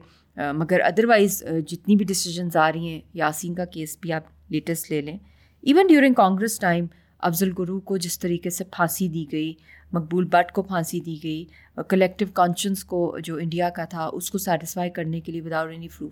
[0.55, 5.01] مگر ادروائز جتنی بھی ڈسیزنز آ رہی ہیں یاسین کا کیس بھی آپ لیٹسٹ لے
[5.01, 5.17] لیں
[5.61, 6.85] even during Congress time
[7.29, 9.53] Afzal Guru کو جس طریقے سے پھانسی دی گئی
[9.93, 11.43] مقبول بٹ کو پھانسی دی گئی
[11.89, 15.87] کلیکٹیو کانشنس کو جو انڈیا کا تھا اس کو سیٹسفائی کرنے کے لیے without any
[15.97, 16.11] proof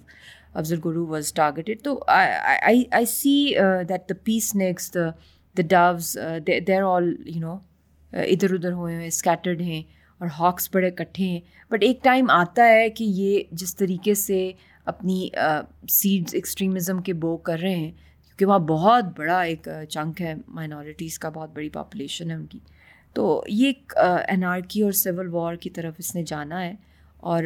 [0.61, 3.33] Afzal Guru was targeted تو I see
[3.89, 5.07] that the peace next the
[5.57, 6.17] the those
[6.67, 7.57] there all you know
[8.31, 9.81] ادھر ادھر ہوئے ہیں اسکیٹرڈ ہیں
[10.19, 11.39] اور ہاکس بڑے اکٹھے ہیں
[11.71, 14.51] بٹ ایک ٹائم آتا ہے کہ یہ جس طریقے سے
[14.91, 15.27] اپنی
[15.89, 20.27] سیڈز uh, ایکسٹریمزم کے بو کر رہے ہیں کیونکہ وہاں بہت بڑا ایک چنک uh,
[20.27, 22.59] ہے مائنارٹیز کا بہت بڑی پاپولیشن ہے ان کی
[23.13, 23.93] تو یہ ایک
[24.29, 26.73] انارکی اور سول وار کی طرف اس نے جانا ہے
[27.31, 27.43] اور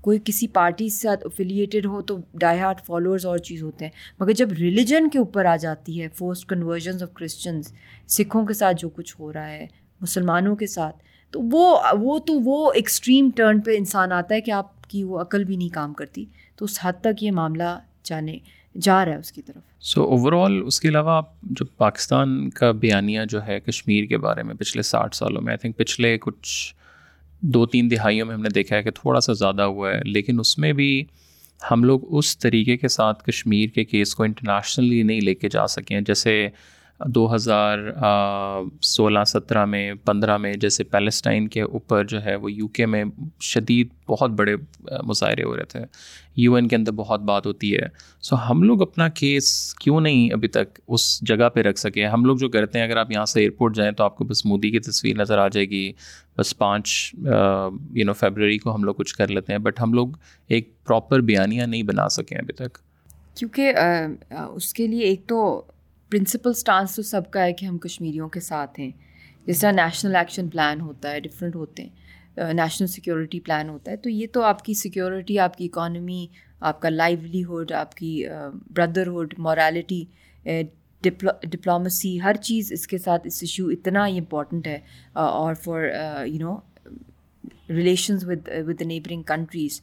[0.00, 3.92] کوئی کسی پارٹی کے ساتھ افیلیٹیڈ ہو تو ڈائی ہارٹ فالوورز اور چیز ہوتے ہیں
[4.20, 7.72] مگر جب ریلیجن کے اوپر آ جاتی ہے فورسٹ کنورژنس آف کرسچنز
[8.18, 9.66] سکھوں کے ساتھ جو کچھ ہو رہا ہے
[10.00, 10.96] مسلمانوں کے ساتھ
[11.32, 15.20] تو وہ وہ تو وہ ایکسٹریم ٹرن پہ انسان آتا ہے کہ آپ کی وہ
[15.20, 16.24] عقل بھی نہیں کام کرتی
[16.56, 18.36] تو اس حد تک یہ معاملہ جانے
[18.86, 19.62] جا رہا ہے اس کی طرف
[19.92, 24.18] سو اوور آل اس کے علاوہ آپ جو پاکستان کا بیانیہ جو ہے کشمیر کے
[24.26, 26.50] بارے میں پچھلے ساٹھ سالوں میں آئی تھنک پچھلے کچھ
[27.54, 30.40] دو تین دہائیوں میں ہم نے دیکھا ہے کہ تھوڑا سا زیادہ ہوا ہے لیکن
[30.40, 30.92] اس میں بھی
[31.70, 35.66] ہم لوگ اس طریقے کے ساتھ کشمیر کے کیس کو انٹرنیشنلی نہیں لے کے جا
[35.76, 36.34] سکے ہیں جیسے
[37.06, 37.78] دو ہزار
[38.82, 43.02] سولہ سترہ میں پندرہ میں جیسے پیلسٹائن کے اوپر جو ہے وہ یو کے میں
[43.50, 44.54] شدید بہت بڑے
[45.06, 45.80] مظاہرے ہو رہے تھے
[46.42, 47.86] یو این کے اندر بہت بات ہوتی ہے
[48.28, 52.24] سو ہم لوگ اپنا کیس کیوں نہیں ابھی تک اس جگہ پہ رکھ سکے ہم
[52.24, 54.70] لوگ جو کرتے ہیں اگر آپ یہاں سے ایئرپورٹ جائیں تو آپ کو بس مودی
[54.70, 55.90] کی تصویر نظر آ جائے گی
[56.38, 60.08] بس پانچ یو نو فیبرری کو ہم لوگ کچھ کر لیتے ہیں بٹ ہم لوگ
[60.48, 62.78] ایک پراپر بیانیہ نہیں بنا ہیں ابھی تک
[63.38, 63.74] کیونکہ
[64.56, 65.40] اس کے لیے ایک تو
[66.10, 68.90] پرنسپل اسٹانس تو سب کا ہے کہ ہم کشمیریوں کے ساتھ ہیں
[69.46, 73.96] جس طرح نیشنل ایکشن پلان ہوتا ہے ڈفرینٹ ہوتے ہیں نیشنل سیکیورٹی پلان ہوتا ہے
[74.04, 76.26] تو یہ تو آپ کی سیکورٹی آپ کی اکانومی
[76.70, 78.24] آپ کا لائیولیہڈ آپ کی
[78.76, 80.04] بردرہڈ مورالٹی
[81.02, 84.78] ڈپلومسی ہر چیز اس کے ساتھ اس ایشو اتنا امپورٹنٹ ہے
[85.24, 85.82] اور for
[86.26, 86.56] you know
[87.68, 89.80] relations with neighbouring countries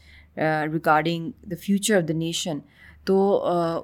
[0.73, 2.57] regarding the future of the nation
[3.06, 3.16] تو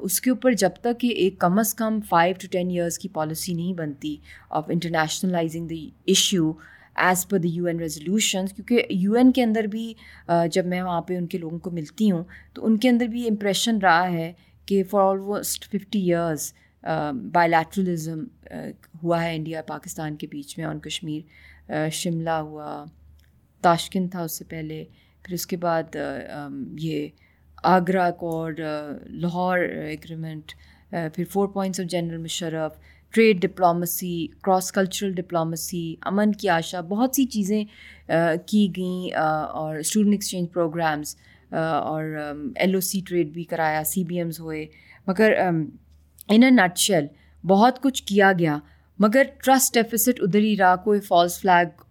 [0.06, 3.10] اس کے اوپر جب تک یہ ایک کم از کم فائیو ٹو ٹین ایئرس کی
[3.14, 4.16] پالیسی نہیں بنتی
[4.60, 5.80] of internationalising the
[6.14, 6.52] issue
[7.08, 9.94] as per the U N resolution کیونکہ یو این کے اندر بھی
[10.52, 13.28] جب میں وہاں پہ ان کے لوگوں کو ملتی ہوں تو ان کے اندر بھی
[13.30, 14.32] امپریشن رہا ہے
[14.68, 16.52] کہ for almost fifty years
[17.52, 18.24] bilateralism
[19.04, 22.84] ہوا ہے انڈیا پاکستان کے بیچ میں آن کشمیر شملہ ہوا
[23.64, 24.84] تاشکن تھا اس سے پہلے
[25.24, 25.96] پھر اس کے بعد
[26.82, 27.08] یہ
[27.70, 28.60] آگرہ اکارڈ
[29.22, 30.52] لاہور ایگریمنٹ
[31.16, 32.78] پھر four points of general Musharraf
[33.14, 37.64] trade diplomacy cross cultural diplomacy Aman ki Asha بہت سی چیزیں
[38.48, 41.16] کی گئیں اور اسٹوڈنٹ ایکسچینج پروگرامس
[41.60, 42.04] اور
[42.56, 44.66] ایل او سی ٹریڈ بھی کرایا سی بی ایمز ہوئے
[45.08, 45.34] مگر
[46.30, 47.08] ان شیل
[47.48, 48.58] بہت کچھ کیا گیا
[49.00, 51.82] مگر ٹرسٹ ڈیفیسٹ ادھر ہی رہا کوئی فالس فلیگ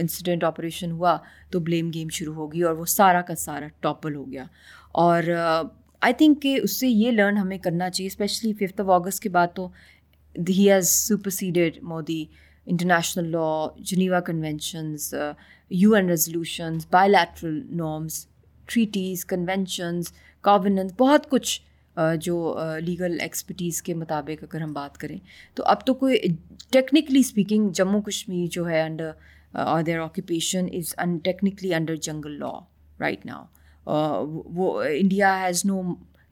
[0.00, 1.16] انسیڈنٹ آپریشن ہوا
[1.50, 4.44] تو بلیم گیم شروع ہو گئی اور وہ سارا کا سارا ٹاپل ہو گیا
[5.04, 5.30] اور
[6.08, 9.28] آئی تھنک کہ اس سے یہ لرن ہمیں کرنا چاہیے اسپیشلی ففتھ آف اگست کے
[9.38, 9.68] بعد تو
[10.48, 12.24] ہی has superseded Modi
[12.72, 13.50] international law
[13.90, 15.14] Geneva conventions
[15.82, 18.24] U N resolutions bilateral norms
[18.72, 20.12] treaties conventions
[20.48, 21.60] covenants بہت کچھ
[22.22, 22.34] جو
[22.84, 25.16] لیگل ایکسپٹیز کے مطابق اگر ہم بات کریں
[25.56, 26.16] تو اب تو کوئی
[26.72, 29.10] ٹیکنیکلی اسپیکنگ جموں کشمیر جو ہے under
[29.52, 32.52] or their occupation is in technically under jungle law
[33.00, 33.44] right now
[34.56, 35.80] وہ India has no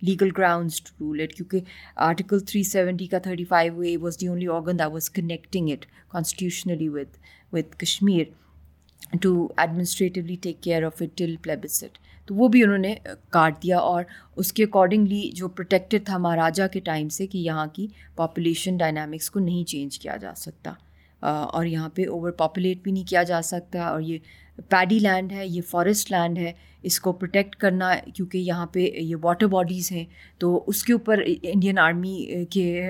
[0.06, 1.60] legal grounds کیونکہ
[2.06, 4.82] آرٹیکل تھری سیونٹی کا thirty five was was the only organ
[5.14, 7.16] connecting it constitutionally with
[7.52, 11.98] with Kashmir to administratively take care of it till plebiscite
[12.28, 12.94] تو وہ بھی انہوں نے
[13.32, 14.04] کاٹ دیا اور
[14.36, 19.30] اس کے اکارڈنگلی جو پروٹیکٹڈ تھا مہاراجہ کے ٹائم سے کہ یہاں کی پاپولیشن ڈائنامکس
[19.30, 20.72] کو نہیں چینج کیا جا سکتا
[21.20, 24.18] اور یہاں پہ اوور پاپولیٹ بھی نہیں کیا جا سکتا اور یہ
[24.68, 26.52] پیڈی لینڈ ہے یہ فارسٹ لینڈ ہے
[26.88, 30.04] اس کو پروٹیکٹ کرنا کیونکہ یہاں پہ یہ واٹر باڈیز ہیں
[30.40, 32.82] تو اس کے اوپر انڈین آرمی کے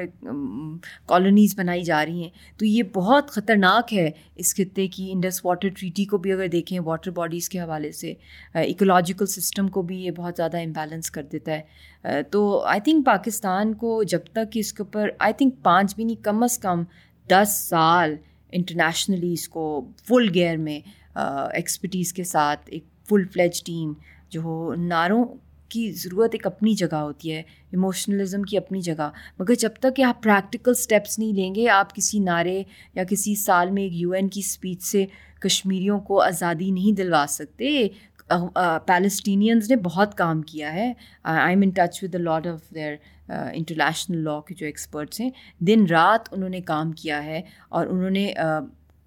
[1.09, 5.69] کالونیز بنائی جا رہی ہیں تو یہ بہت خطرناک ہے اس خطے کی انڈس واٹر
[5.79, 8.13] ٹریٹی کو بھی اگر دیکھیں واٹر باڈیز کے حوالے سے
[8.55, 11.59] ایکولوجیکل سسٹم کو بھی یہ بہت زیادہ امبیلنس کر دیتا
[12.05, 16.05] ہے تو آئی تھنک پاکستان کو جب تک اس کے اوپر آئی تھنک پانچ بھی
[16.05, 16.83] نہیں کم از کم
[17.31, 18.15] دس سال
[18.59, 19.63] انٹرنیشنلی اس کو
[20.09, 20.79] فل گیئر میں
[21.57, 23.93] ایکسپٹیز کے ساتھ ایک فل فلیج ٹیم
[24.31, 25.25] جو ہو نعروں
[25.71, 27.39] کی ضرورت ایک اپنی جگہ ہوتی ہے
[27.71, 31.95] ایموشنلزم کی اپنی جگہ مگر جب تک کہ آپ پریکٹیکل اسٹیپس نہیں لیں گے آپ
[31.95, 32.63] کسی نعرے
[32.95, 35.05] یا کسی سال میں ایک یو این کی اسپیچ سے
[35.43, 37.69] کشمیریوں کو آزادی نہیں دلوا سکتے
[38.87, 42.95] پیلسٹینینز نے بہت کام کیا ہے I am in touch with the lords of their
[43.29, 45.31] international law کے جو ایکسپرٹس ہیں
[45.67, 47.41] دن رات انہوں نے کام کیا ہے
[47.75, 48.33] اور انہوں نے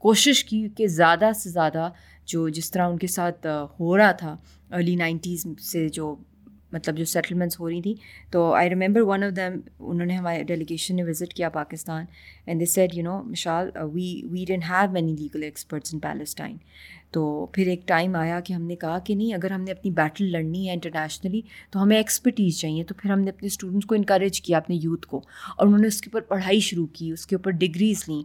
[0.05, 1.89] کوشش کی کہ زیادہ سے زیادہ
[2.33, 3.47] جو جس طرح ان کے ساتھ
[3.79, 4.35] ہو رہا تھا
[4.75, 6.15] ارلی نائنٹیز سے جو
[6.73, 7.93] مطلب جو سیٹلمنٹس ہو رہی تھیں
[8.31, 12.05] تو I remember one of them انہوں نے ہمارے ڈیلیگیشن نے وزٹ کیا Pakistan
[12.45, 16.55] and this said you know Mashal we we done have many legal experts in Palestine
[17.13, 19.91] تو پھر ایک ٹائم آیا کہ ہم نے کہا کہ نہیں اگر ہم نے اپنی
[19.95, 21.41] بیٹل لڑنی ہے انٹرنیشنلی
[21.71, 25.05] تو ہمیں ایکسپرٹیز چاہیے تو پھر ہم نے اپنے اسٹوڈنٹس کو انکریج کیا اپنے یوتھ
[25.07, 25.21] کو
[25.55, 28.21] اور انہوں نے اس کے اوپر پڑھائی شروع کی اس کے اوپر ڈگریز لیں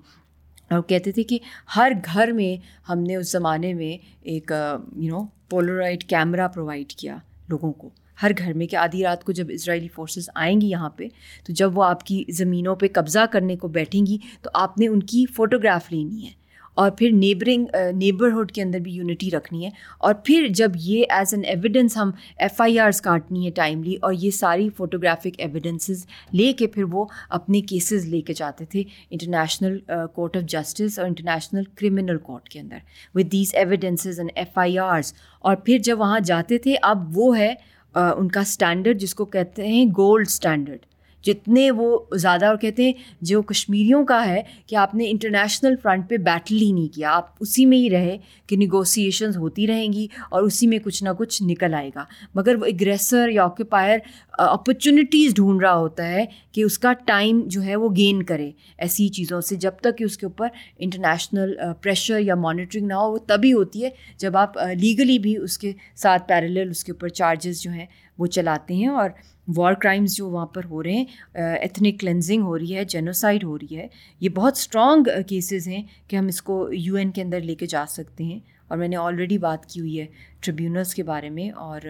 [0.74, 1.38] اور کہتے تھے کہ
[1.76, 2.56] ہر گھر میں
[2.88, 3.96] ہم نے اس زمانے میں
[4.32, 4.50] ایک
[4.98, 7.16] you know Polaroid camera provide کیا
[7.48, 7.88] لوگوں کو
[8.22, 11.08] ہر گھر میں کہ آدھی رات کو جب اسرائیلی فورسز آئیں گی یہاں پہ
[11.46, 14.88] تو جب وہ آپ کی زمینوں پہ قبضہ کرنے کو بیٹھیں گی تو آپ نے
[14.88, 16.44] ان کی فوٹوگراف لینی ہے
[16.82, 19.70] اور پھر نیبرنگ نیبرہڈ کے اندر بھی یونٹی رکھنی ہے
[20.08, 22.10] اور پھر جب یہ ایز این ایویڈنس ہم
[22.46, 27.04] ایف آئی آرس کاٹنی ہے ٹائملی اور یہ ساری فوٹوگرافک ایویڈنسز لے کے پھر وہ
[27.38, 29.78] اپنے کیسز لے کے جاتے تھے انٹرنیشنل
[30.14, 32.78] کورٹ آف جسٹس اور انٹرنیشنل کرمنل کورٹ کے اندر
[33.14, 35.12] with these evidences and F I Rs
[35.48, 37.52] اور پھر جب وہاں جاتے تھے اب وہ ہے
[37.96, 40.84] ان کا اسٹینڈرڈ جس کو کہتے ہیں گولڈ اسٹینڈرڈ
[41.26, 41.86] جتنے وہ
[42.20, 42.92] زیادہ اور کہتے ہیں
[43.28, 47.30] جو کشمیریوں کا ہے کہ آپ نے انٹرنیشنل فرنٹ پہ بیٹل ہی نہیں کیا آپ
[47.46, 48.16] اسی میں ہی رہے
[48.48, 52.04] کہ نیگوسیشنز ہوتی رہیں گی اور اسی میں کچھ نہ کچھ نکل آئے گا
[52.34, 53.98] مگر وہ اگریسر یا آکوپائر
[54.46, 56.24] اپرچونیٹیز ڈھونڈ رہا ہوتا ہے
[56.54, 58.50] کہ اس کا ٹائم جو ہے وہ گین کرے
[58.86, 60.48] ایسی چیزوں سے جب تک کہ اس کے اوپر
[60.86, 65.58] انٹرنیشنل پریشر یا مانیٹرنگ نہ ہو وہ تبھی ہوتی ہے جب آپ لیگلی بھی اس
[65.58, 65.72] کے
[66.02, 67.86] ساتھ پیرلل اس کے اوپر چارجز جو ہیں
[68.18, 69.10] وہ چلاتے ہیں اور
[69.56, 71.06] وار کرائمز جو وہاں پر ہو رہے ہیں
[71.54, 73.86] ایتھنک کلینزنگ ہو رہی ہے جینوسائڈ ہو رہی ہے
[74.20, 77.66] یہ بہت اسٹرانگ کیسز ہیں کہ ہم اس کو یو این کے اندر لے کے
[77.74, 78.38] جا سکتے ہیں
[78.68, 80.06] اور میں نے آلریڈی بات کی ہوئی ہے
[80.42, 81.80] ٹریبیونلس کے بارے میں اور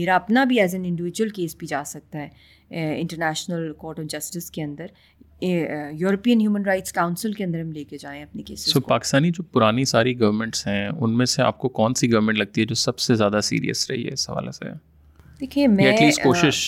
[0.00, 2.28] میرا اپنا بھی ایز این انڈیویجول کیس بھی جا سکتا ہے
[3.00, 4.86] انٹرنیشنل کورٹ آف جسٹس کے اندر
[6.00, 9.84] یورپین ہیومن رائٹس کاؤنسل کے اندر ہم لے کے جائیں اپنے سو پاکستانی جو پرانی
[9.94, 12.98] ساری گورنمنٹس ہیں ان میں سے آپ کو کون سی گورنمنٹ لگتی ہے جو سب
[13.06, 14.70] سے زیادہ سیریس رہی ہے اس حوالے سے
[15.42, 16.58] دیکھیے میں کوشش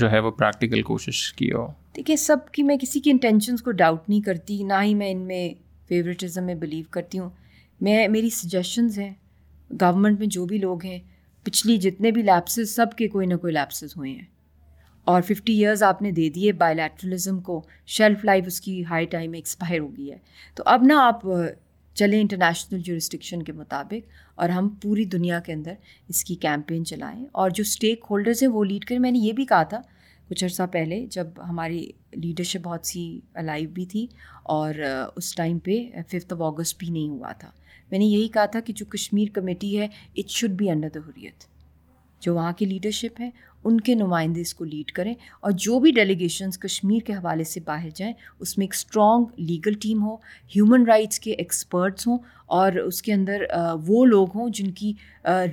[0.00, 1.66] جو ہے وہ پریکٹیکل کوشش کی ہو
[1.96, 5.18] دیکھیے سب کی میں کسی کی انٹینشنس کو ڈاؤٹ نہیں کرتی نہ ہی میں ان
[5.26, 5.42] میں
[5.88, 7.28] فیوریٹزم میں بلیو کرتی ہوں
[7.88, 9.10] میں میری سجیشنز ہیں
[9.82, 10.98] گورنمنٹ میں جو بھی لوگ ہیں
[11.44, 14.24] پچھلی جتنے بھی لیپسز سب کے کوئی نہ کوئی لیپسز ہوئے ہیں
[15.12, 17.60] اور ففٹی ایئرز آپ نے دے دیے بائیو کو
[17.98, 20.16] شیلف لائف اس کی ہائی ٹائم ایکسپائر ہو گئی ہے
[20.54, 21.24] تو اب نا آپ
[21.98, 24.10] چلیں انٹرنیشنل جورسٹکشن کے مطابق
[24.42, 25.74] اور ہم پوری دنیا کے اندر
[26.08, 29.32] اس کی کیمپین چلائیں اور جو اسٹیک ہولڈرز ہیں وہ لیڈ کریں میں نے یہ
[29.40, 29.80] بھی کہا تھا
[30.28, 31.84] کچھ عرصہ پہلے جب ہماری
[32.22, 33.02] لیڈرشپ بہت سی
[33.42, 34.06] الائیو بھی تھی
[34.56, 34.74] اور
[35.16, 35.80] اس ٹائم پہ
[36.12, 37.50] ففتھ آف اگست بھی نہیں ہوا تھا
[37.90, 41.00] میں نے یہی کہا تھا کہ جو کشمیر کمیٹی ہے it should be under the
[41.08, 41.51] Hurriyat
[42.22, 43.28] جو وہاں کی لیڈرشپ ہے
[43.70, 45.12] ان کے نمائندے اس کو لیڈ کریں
[45.44, 49.72] اور جو بھی ڈیلیگیشنز کشمیر کے حوالے سے باہر جائیں اس میں ایک اسٹرانگ لیگل
[49.82, 50.14] ٹیم ہو
[50.54, 52.18] ہیومن رائٹس کے ایکسپرٹس ہوں
[52.60, 53.42] اور اس کے اندر
[53.86, 54.92] وہ لوگ ہوں جن کی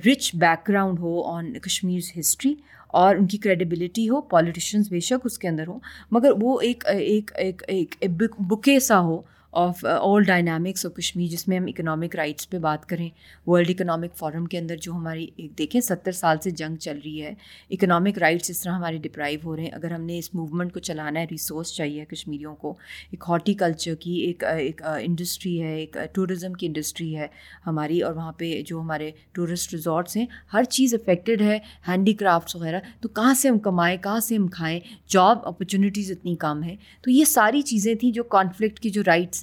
[0.06, 2.54] رچ بیک گراؤنڈ ہو آن کشمیر ہسٹری
[3.00, 5.78] اور ان کی کریڈیبلٹی ہو پولیٹیشنز بے شک اس کے اندر ہوں
[6.12, 7.62] مگر وہ ایک ایک ایک
[7.98, 8.04] ایک
[8.48, 9.20] بکے سا ہو
[9.58, 13.08] of all dynamics of Kashmir جس میں ہم اکنامک رائٹس پہ بات کریں
[13.46, 15.26] ورلڈ اکنامک فورم کے اندر جو ہماری
[15.58, 17.32] دیکھیں ستر سال سے جنگ چل رہی ہے
[17.70, 20.80] اکنامک رائٹس اس طرح ہمارے ڈپرائیو ہو رہے ہیں اگر ہم نے اس موومنٹ کو
[20.88, 22.72] چلانا ہے ریسورس چاہیے کشمیریوں کو
[23.12, 27.16] ایک ہارٹی کلچر کی ایک uh, ایک انڈسٹری uh, ہے ایک ٹورزم uh, کی انڈسٹری
[27.16, 27.26] ہے
[27.66, 32.56] ہماری اور وہاں پہ جو ہمارے ٹورسٹ ریزورٹس ہیں ہر چیز افیکٹڈ ہے ہینڈی کرافٹس
[32.56, 34.78] وغیرہ تو کہاں سے ہم کمائیں کہاں سے ہم کھائیں
[35.12, 39.38] جاب اپرچونیٹیز اتنی کم ہیں تو یہ ساری چیزیں تھیں جو کانفلکٹ کی جو رائٹس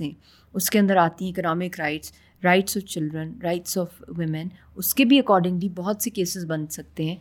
[0.56, 2.12] اس کے اندر آتی ہیں economic rights
[2.44, 7.04] rights of children rights of women اس کے بھی اکارڈنگلی بہت سے کیسز بن سکتے
[7.06, 7.16] ہیں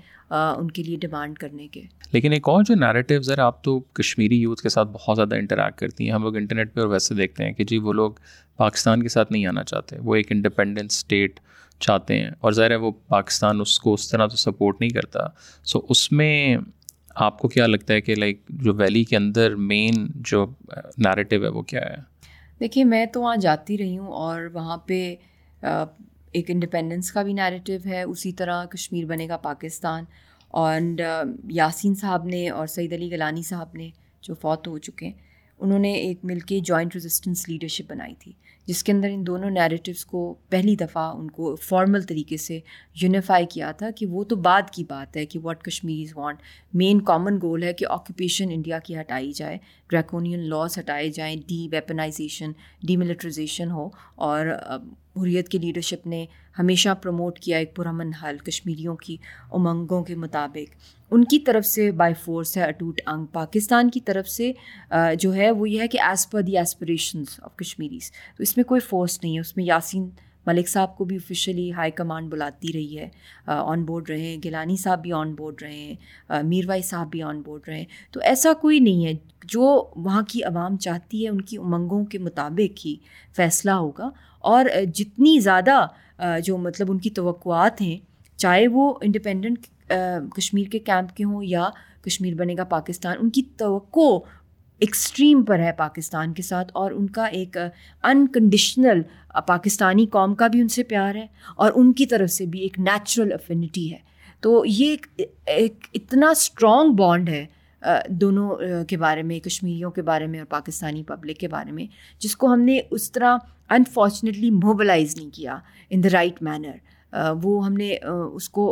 [0.59, 4.37] ان کے لیے ڈیمانڈ کرنے کے لیکن ایک اور جو نیریٹیوز ذرا آپ تو کشمیری
[4.41, 7.45] یوتھ کے ساتھ بہت زیادہ انٹریکٹ کرتی ہیں ہم لوگ انٹرنیٹ پہ اور ویسے دیکھتے
[7.45, 8.13] ہیں کہ جی وہ لوگ
[8.57, 11.41] پاکستان کے ساتھ نہیں آنا چاہتے وہ ایک انڈیپینڈنٹ اسٹیٹ
[11.87, 15.27] چاہتے ہیں اور ظاہر ہے وہ پاکستان اس کو اس طرح تو سپورٹ نہیں کرتا
[15.73, 16.57] سو اس میں
[17.25, 20.45] آپ کو کیا لگتا ہے کہ لائک جو ویلی کے اندر مین جو
[21.05, 21.95] نیریٹیو ہے وہ کیا ہے
[22.61, 24.99] دیکھیے میں تو وہاں جاتی رہی ہوں اور وہاں پہ
[25.63, 30.05] ایک انڈیپینڈنس کا بھی نیریٹو ہے اسی طرح کشمیر بنے گا پاکستان
[30.59, 31.01] اینڈ
[31.55, 33.89] یاسین صاحب نے اور سعید علی گلانی صاحب نے
[34.29, 35.13] جو فوت ہو چکے ہیں
[35.65, 38.33] انہوں نے ایک مل کے جوائنٹ ریزسٹنس لیڈرشپ بنائی تھی
[38.69, 42.59] جس کے اندر ان دونوں نیریٹیوز کو پہلی دفعہ ان کو فارمل طریقے سے
[43.03, 46.41] یونیفائی کیا تھا کہ وہ تو بعد کی بات ہے کہ what Kashmiris want
[46.83, 49.59] main common goal ہے کہ آکوپیشن انڈیا کی ہٹائی جائے
[49.91, 52.53] ڈریکونین لاس ہٹائے جائیں ڈی ویپنائزیشن
[52.87, 53.89] ڈی ملیٹریزیشن ہو
[54.31, 56.25] اور حریت کی لیڈرشپ نے
[56.59, 59.17] ہمیشہ پروموٹ کیا ایک پرامن حل کشمیریوں کی
[59.59, 60.75] امنگوں کے مطابق
[61.13, 64.51] ان کی طرف سے بائی فورس ہے اٹوٹ انگ پاکستان کی طرف سے
[65.21, 68.65] جو ہے وہ یہ ہے کہ as per the aspirations of Kashmiris تو اس میں
[68.69, 70.09] کوئی فورس نہیں ہے اس میں یاسین
[70.47, 73.09] ملک صاحب کو بھی افیشلی ہائی کمانڈ بلاتی رہی ہے
[73.55, 77.23] آن بورڈ رہے ہیں گیلانی صاحب بھی آن بورڈ رہے ہیں میر وائی صاحب بھی
[77.31, 79.13] آن بورڈ رہے ہیں تو ایسا کوئی نہیں ہے
[79.55, 79.69] جو
[80.05, 82.97] وہاں کی عوام چاہتی ہے ان کی امنگوں کے مطابق ہی
[83.37, 84.11] فیصلہ ہوگا
[84.55, 85.85] اور جتنی زیادہ
[86.45, 87.97] جو مطلب ان کی توقعات ہیں
[88.39, 89.67] چاہے وہ انڈیپینڈنٹ
[90.37, 91.69] کشمیر کے کیمپ کے ہوں یا
[92.07, 94.09] کشمیر بنے گا پاکستان ان کی توقع
[94.85, 99.01] ایکسٹریم پر ہے پاکستان کے ساتھ اور ان کا ایک انکنڈیشنل
[99.47, 102.79] پاکستانی قوم کا بھی ان سے پیار ہے اور ان کی طرف سے بھی ایک
[102.81, 103.99] نیچرل افینٹی ہے
[104.43, 104.97] تو یہ
[105.57, 107.45] ایک اتنا اسٹرانگ بانڈ ہے
[108.21, 108.51] دونوں
[108.89, 111.87] کے بارے میں کشمیریوں کے بارے میں اور پاکستانی پبلک کے بارے میں
[112.21, 113.37] جس کو ہم نے اس طرح
[113.77, 115.57] انفارچونیٹلی موبلائز نہیں کیا
[115.91, 117.95] ان دا رائٹ مینر وہ ہم نے
[118.33, 118.65] اس کو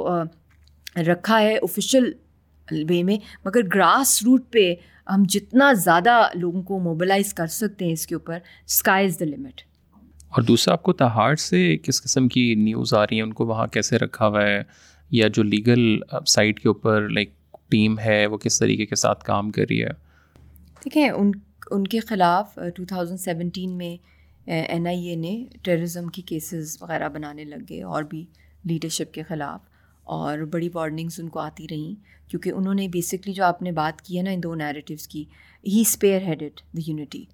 [1.06, 2.12] رکھا ہے آفیشیل
[2.88, 4.74] وے میں مگر گراس روٹ پہ
[5.10, 9.24] ہم جتنا زیادہ لوگوں کو موبلائز کر سکتے ہیں اس کے اوپر اسکائی از دا
[9.24, 9.60] لمٹ
[10.36, 13.46] اور دوسرا آپ کو تہاڑ سے کس قسم کی نیوز آ رہی ہیں ان کو
[13.46, 14.62] وہاں کیسے رکھا ہوا ہے
[15.16, 15.86] یا جو لیگل
[16.34, 17.32] سائٹ کے اوپر لائک
[17.74, 19.90] ٹیم ہے وہ کس طریقے کے ساتھ کام کر رہی ہے
[20.84, 21.30] دیکھیں ان
[21.74, 23.96] ان کے خلاف ٹو تھاؤزنڈ سیونٹین میں
[24.56, 25.32] این آئی اے نے
[25.64, 28.24] ٹیررزم کی کیسز وغیرہ بنانے لگ گئے اور بھی
[28.70, 29.60] لیڈرشپ کے خلاف
[30.16, 31.94] اور بڑی وارننگس ان کو آتی رہیں
[32.30, 35.24] کیونکہ انہوں نے بیسکلی جو آپ نے بات کی ہے نا ان دو نیریٹیوس کی
[35.74, 35.80] he
[36.28, 37.24] spearheaded the unity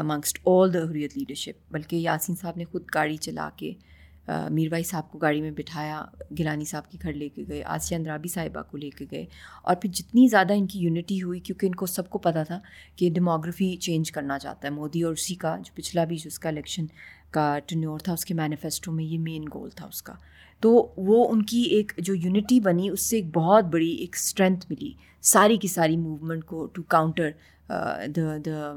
[0.00, 3.72] amongst all the Hurriyat leadership بلکہ یاسین صاحب نے خود گاڑی چلا کے
[4.48, 6.02] میر بھائی صاحب کو گاڑی میں بٹھایا
[6.38, 9.24] گلانی صاحب کے گھر لے کے گئے آسیہ اندرابی صاحبہ کو لے کے گئے
[9.62, 12.58] اور پھر جتنی زیادہ ان کی یونٹی ہوئی کیونکہ ان کو سب کو پتہ تھا
[12.96, 16.38] کہ ڈیموگرفی چینج کرنا چاہتا ہے مودی اور اسی کا جو پچھلا بھی جو اس
[16.38, 16.86] کا الیکشن
[17.36, 20.12] کا ٹنور تھا اس کے مینیفیسٹو میں یہ مین گول تھا اس کا
[20.60, 20.72] تو
[21.08, 24.92] وہ ان کی ایک جو یونٹی بنی اس سے ایک بہت بڑی ایک اسٹرینتھ ملی
[25.34, 27.30] ساری کی ساری موومنٹ کو to counter
[28.16, 28.70] the the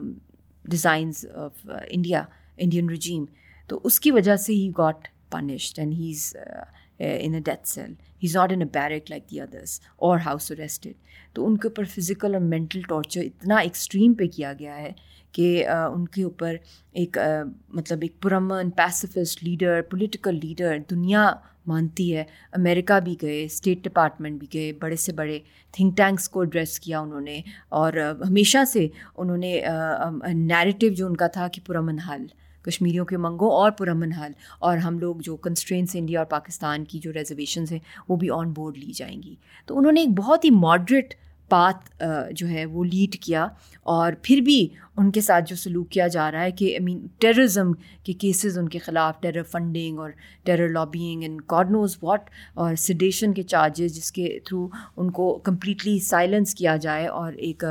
[0.71, 2.23] designs of India
[2.63, 3.25] Indian regime
[3.67, 6.65] تو اس کی وجہ سے ہی got punished and uh,
[7.07, 9.71] uh, in a death cell he's not in a barrack like the others
[10.09, 14.51] or house arrested تو ان کے اوپر فزیکل اور مینٹل ٹارچر اتنا ایکسٹریم پہ کیا
[14.59, 14.91] گیا ہے
[15.37, 16.55] کہ uh, ان کے اوپر
[17.01, 17.45] ایک uh,
[17.79, 21.25] مطلب ایک پرامن پیسفسٹ لیڈر پولیٹیکل لیڈر دنیا
[21.67, 22.23] مانتی ہے
[22.59, 25.39] امریکہ بھی گئے اسٹیٹ ڈپارٹمنٹ بھی گئے بڑے سے بڑے
[25.77, 27.41] تھنک ٹینکس کو ایڈریس کیا انہوں نے
[27.81, 29.59] اور uh, ہمیشہ سے انہوں نے
[30.01, 32.25] uh, um, جو ان کا تھا کہ پرامن حل
[32.65, 34.31] کشمیریوں کے منگوں اور پرامن حل
[34.69, 38.51] اور ہم لوگ جو کنسٹرینس انڈیا اور پاکستان کی جو ریزرویشنز ہیں وہ بھی آن
[38.53, 39.35] بورڈ لی جائیں گی
[39.65, 41.13] تو انہوں نے ایک بہت ہی ماڈریٹ
[41.49, 42.03] پات
[42.39, 43.47] جو ہے وہ لیڈ کیا
[43.93, 44.67] اور پھر بھی
[45.01, 47.71] ان کے ساتھ جو سلوک کیا جا رہا ہے کہ آئی مین ٹیررزم
[48.05, 50.09] کے کیسز ان کے خلاف ٹیرر فنڈنگ اور
[50.45, 52.29] terror lobbying and God knows what
[52.63, 57.63] اور سڈیشن کے چارجز جس کے تھرو ان کو کمپلیٹلی سائلنس کیا جائے اور ایک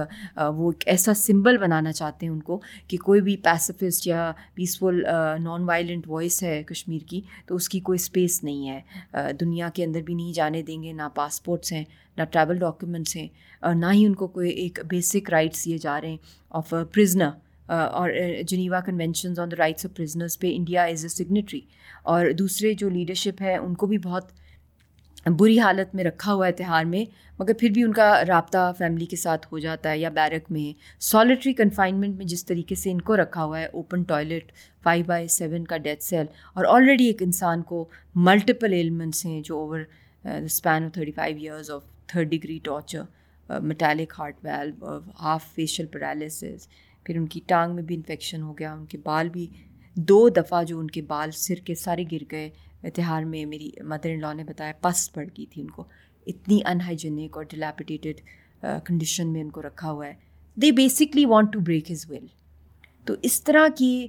[0.57, 5.03] وہ ایک ایسا سمبل بنانا چاہتے ہیں ان کو کہ کوئی بھی پیسفسٹ یا پیسفل
[5.45, 9.85] نان وائلنٹ وائس ہے کشمیر کی تو اس کی کوئی اسپیس نہیں ہے دنیا کے
[9.85, 11.85] اندر بھی نہیں جانے دیں گے نہ پاسپورٹس ہیں
[12.17, 13.29] نہ ٹریول ڈاکیومنٹس ہیں
[13.77, 17.31] نہ ہی ان کو کوئی ایک بیسک رائٹس دیے جا رہے ہیں آف پرزنر
[17.73, 18.11] اور
[18.49, 21.61] Geneva conventions on the rights of prisoners پہ انڈیا ایز اے سگنیٹری
[22.13, 24.39] اور دوسرے جو لیڈرشپ ہے ان کو بھی بہت
[25.39, 27.05] بری حالت میں رکھا ہوا ہے تہوار میں
[27.39, 30.73] مگر پھر بھی ان کا رابطہ فیملی کے ساتھ ہو جاتا ہے یا بیرک میں
[31.11, 34.53] سالٹری کنفائنمنٹ میں جس طریقے سے ان کو رکھا ہوا ہے open toilet
[34.85, 37.85] five by seven کا ڈیتھ سیل اور آلریڈی ایک انسان کو
[38.31, 39.81] ملٹیپل ایلیمنٹس ہیں جو over
[40.35, 41.83] span of thirty five years of
[42.13, 43.03] third degree torture
[43.63, 46.67] metallic heart valve half facial paralysis
[47.05, 49.47] پھر ان کی ٹانگ میں بھی انفیکشن ہو گیا ان کے بال بھی
[50.11, 52.49] دو دفعہ جو ان کے بال سر کے سارے گر گئے
[52.89, 55.85] اتہار میں میری مدر ان لاء نے بتایا پس پڑ گئی تھی ان کو
[56.27, 58.21] اتنی انہائیجینک اور ڈیلیپیٹیڈ
[58.87, 60.15] کنڈیشن uh, میں ان کو رکھا ہوا ہے
[60.63, 62.27] they basically want to break his will
[63.07, 64.07] تو اس طرح کی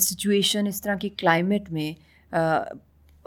[0.00, 1.92] سچویشن uh, اس طرح کی کلائمیٹ میں
[2.36, 2.64] uh,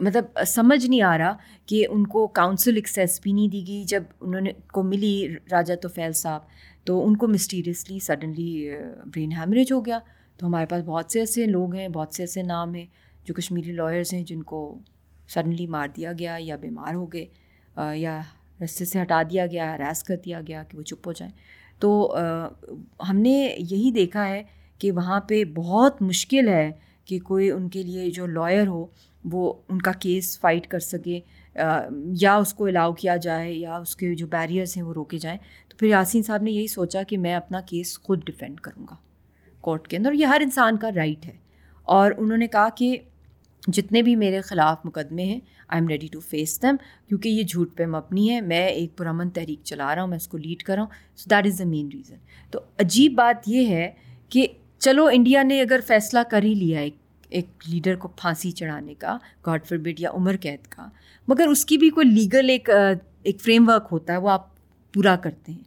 [0.06, 1.34] مطلب سمجھ نہیں آ رہا
[1.70, 5.14] کہ ان کو کاؤنسل ایکسیس بھی نہیں دی گئی جب انہوں نے کو ملی
[5.52, 6.42] راجا توفیل صاحب
[6.86, 8.70] تو ان کو مسٹیریسلی سڈنلی
[9.16, 10.00] برین ہیمریج ہو گیا
[10.38, 12.86] تو ہمارے پاس بہت سے ایسے لوگ ہیں بہت سے ایسے نام ہیں
[13.26, 14.62] جو کشمیری لائرز ہیں جن کو
[15.36, 17.26] سڈنلی مار دیا گیا یا بیمار ہو گئے
[17.82, 18.20] uh, یا
[18.64, 21.34] رستے سے ہٹا دیا گیا ہراس کر دیا گیا کہ وہ چپ ہو جائیں
[21.80, 22.50] تو uh,
[23.10, 24.42] ہم نے یہی دیکھا ہے
[24.80, 26.70] کہ وہاں پہ بہت مشکل ہے
[27.10, 28.86] کہ کوئی ان کے لیے جو لائر ہو
[29.32, 31.20] وہ ان کا کیس فائٹ کر سکے
[32.22, 35.38] یا اس کو الاؤ کیا جائے یا اس کے جو بیریئرس ہیں وہ روکے جائیں
[35.70, 38.96] تو پھر یاسین صاحب نے یہی سوچا کہ میں اپنا کیس خود ڈیفینڈ کروں گا
[39.68, 41.36] کورٹ کے اندر یہ ہر انسان کا رائٹ ہے
[42.00, 42.96] اور انہوں نے کہا کہ
[43.78, 46.76] جتنے بھی میرے خلاف مقدمے ہیں I am ready to face them
[47.08, 50.28] کیونکہ یہ جھوٹ پہ مبنی ہے میں ایک پرامن تحریک چلا رہا ہوں میں اس
[50.28, 52.16] کو لیڈ کر رہا ہوں so that is the main reason
[52.52, 53.90] تو عجیب بات یہ ہے
[54.32, 54.48] کہ
[54.80, 56.96] چلو انڈیا نے اگر فیصلہ کر ہی لیا ایک
[57.38, 60.88] ایک لیڈر کو پھانسی چڑھانے کا گاڈ فرب یا عمر قید کا
[61.28, 64.46] مگر اس کی بھی کوئی لیگل ایک ایک فریم ورک ہوتا ہے وہ آپ
[64.94, 65.64] پورا کرتے ہیں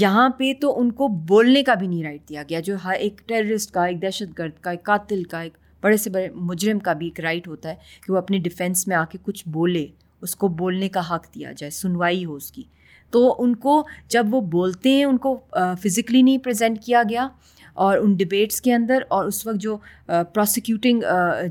[0.00, 3.20] یہاں پہ تو ان کو بولنے کا بھی نہیں رائٹ دیا گیا جو ہر ایک
[3.28, 6.92] ٹیررسٹ کا ایک دہشت گرد کا ایک قاتل کا ایک بڑے سے بڑے مجرم کا
[7.02, 7.74] بھی ایک رائٹ ہوتا ہے
[8.06, 9.86] کہ وہ اپنے ڈیفینس میں آ کے کچھ بولے
[10.22, 12.62] اس کو بولنے کا حق دیا جائے سنوائی ہو اس کی
[13.12, 15.38] تو ان کو جب وہ بولتے ہیں ان کو
[15.84, 17.26] فزیکلی نہیں پریزنٹ کیا گیا
[17.84, 21.02] اور ان ڈبیٹس کے اندر اور اس وقت جو پروسیکیوٹنگ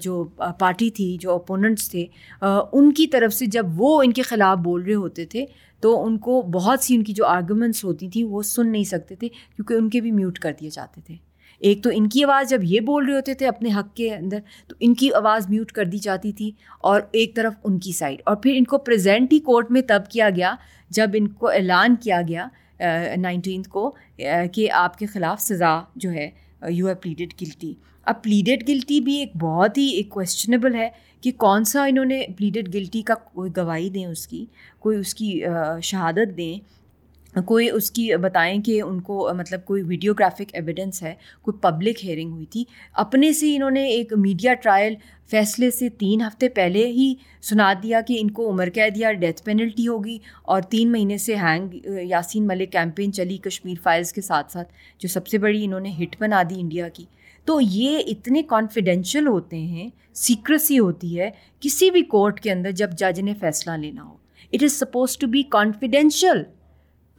[0.02, 0.24] جو
[0.60, 2.06] پارٹی تھی جو اپوننٹس تھے
[2.42, 5.46] ان کی طرف سے جب وہ ان کے خلاف بول رہے ہوتے تھے
[5.82, 9.16] تو ان کو بہت سی ان کی جو آرگومنٹس ہوتی تھیں وہ سن نہیں سکتے
[9.16, 11.16] تھے کیونکہ ان کے بھی میوٹ کر دیے جاتے تھے
[11.70, 14.40] ایک تو ان کی آواز جب یہ بول رہے ہوتے تھے اپنے حق کے اندر
[14.68, 16.52] تو ان کی آواز میوٹ کر دی جاتی تھی
[16.92, 20.10] اور ایک طرف ان کی سائڈ اور پھر ان کو پریزینٹ ہی کورٹ میں تب
[20.12, 20.56] کیا گیا
[21.00, 22.48] جب ان کو اعلان کیا گیا
[23.22, 23.90] نائنٹینتھ کو
[24.54, 26.30] کہ آپ کے خلاف سزا جو ہے
[26.72, 27.74] یو ہیو پلیڈیڈ گلٹی
[28.12, 30.90] اب پلیڈیڈ گلٹی بھی ایک بہت ہی ایک کوشچنیبل ہے
[31.22, 34.46] کہ کون سا انہوں نے پلیڈیڈ گلٹی کا کوئی گواہی دیں اس کی
[34.82, 35.40] کوئی اس کی
[35.90, 36.56] شہادت دیں
[37.48, 42.32] کوئی اس کی بتائیں کہ ان کو مطلب کوئی ویڈیوگرافک ایویڈنس ہے کوئی پبلک ہیئرنگ
[42.32, 42.64] ہوئی تھی
[43.04, 44.96] اپنے سے انہوں نے ایک میڈیا ٹرائل
[45.32, 47.14] فیصلے سے تین ہفتے پہلے ہی
[47.50, 50.18] سنا دیا کہ ان کو عمر قید یا ڈیتھ پینلٹی ہوگی
[50.54, 51.74] اور تین مہینے سے ہینگ
[52.10, 55.92] یاسین ملک کیمپین چلی کشمیر فائلز کے ساتھ ساتھ جو سب سے بڑی انہوں نے
[56.02, 57.06] ہٹ بنا دی انڈیا کی
[57.46, 59.90] تو یہ اتنے کانفیڈینشیل ہوتے ہیں
[60.28, 61.30] سیکریسی ہوتی ہے
[61.62, 64.16] کسی بھی کورٹ کے اندر جب جج نے فیصلہ لینا ہو
[64.54, 66.44] it is supposed to be confidential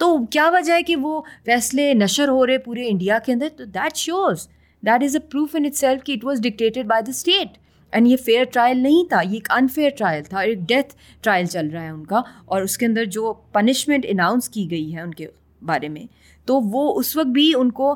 [0.02, 3.64] تو کیا وجہ ہے کہ وہ فیصلے نشر ہو رہے پورے انڈیا کے اندر تو
[3.74, 4.46] that shows
[4.86, 7.58] that is a proof in itself کہ it was dictated by the state
[7.94, 11.68] and یہ فیئر ٹرائل نہیں تھا یہ ایک انفیئر ٹرائل تھا ایک ڈیتھ ٹرائل چل
[11.72, 15.12] رہا ہے ان کا اور اس کے اندر جو پنشمنٹ اناؤنس کی گئی ہے ان
[15.20, 15.26] کے
[15.66, 16.04] بارے میں
[16.46, 17.94] تو وہ اس وقت بھی ان کو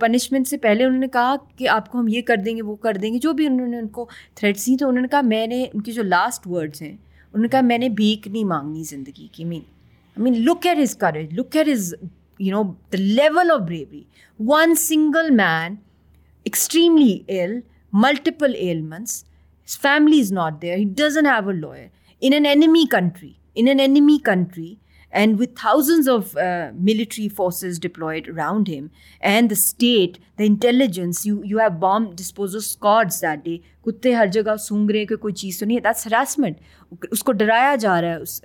[0.00, 2.76] پنشمنٹ سے پہلے انہوں نے کہا کہ آپ کو ہم یہ کر دیں گے وہ
[2.86, 4.06] کر دیں گے جو بھی انہوں نے ان کو
[4.40, 6.96] تھریٹس دی تو انہوں نے کہا میں نے ان کی جو لاسٹ ورڈز ہیں
[7.32, 9.60] ان کا میں نے بھیک نہیں مانگنی زندگی کی مین
[10.18, 11.30] I mean, look at his courage.
[11.32, 11.94] Look at his,
[12.38, 14.08] the level of bravery.
[14.36, 15.80] One single man,
[16.44, 19.24] extremely ill, multiple ailments.
[19.62, 20.76] His family is not there.
[20.76, 21.90] He doesn't have a lawyer.
[22.20, 24.76] In an enemy country,
[25.20, 26.36] and with thousands of
[26.88, 28.86] military forces deployed around him
[29.30, 34.90] and the state the intelligence you you have balm disposal day کتے ہر جگہ song
[34.90, 36.56] رہے ہیں کہ کوئی چیز تو نہیں ہے دیٹس ہراسمنٹ
[37.10, 38.40] اس کو ڈرایا جا رہا ہے اس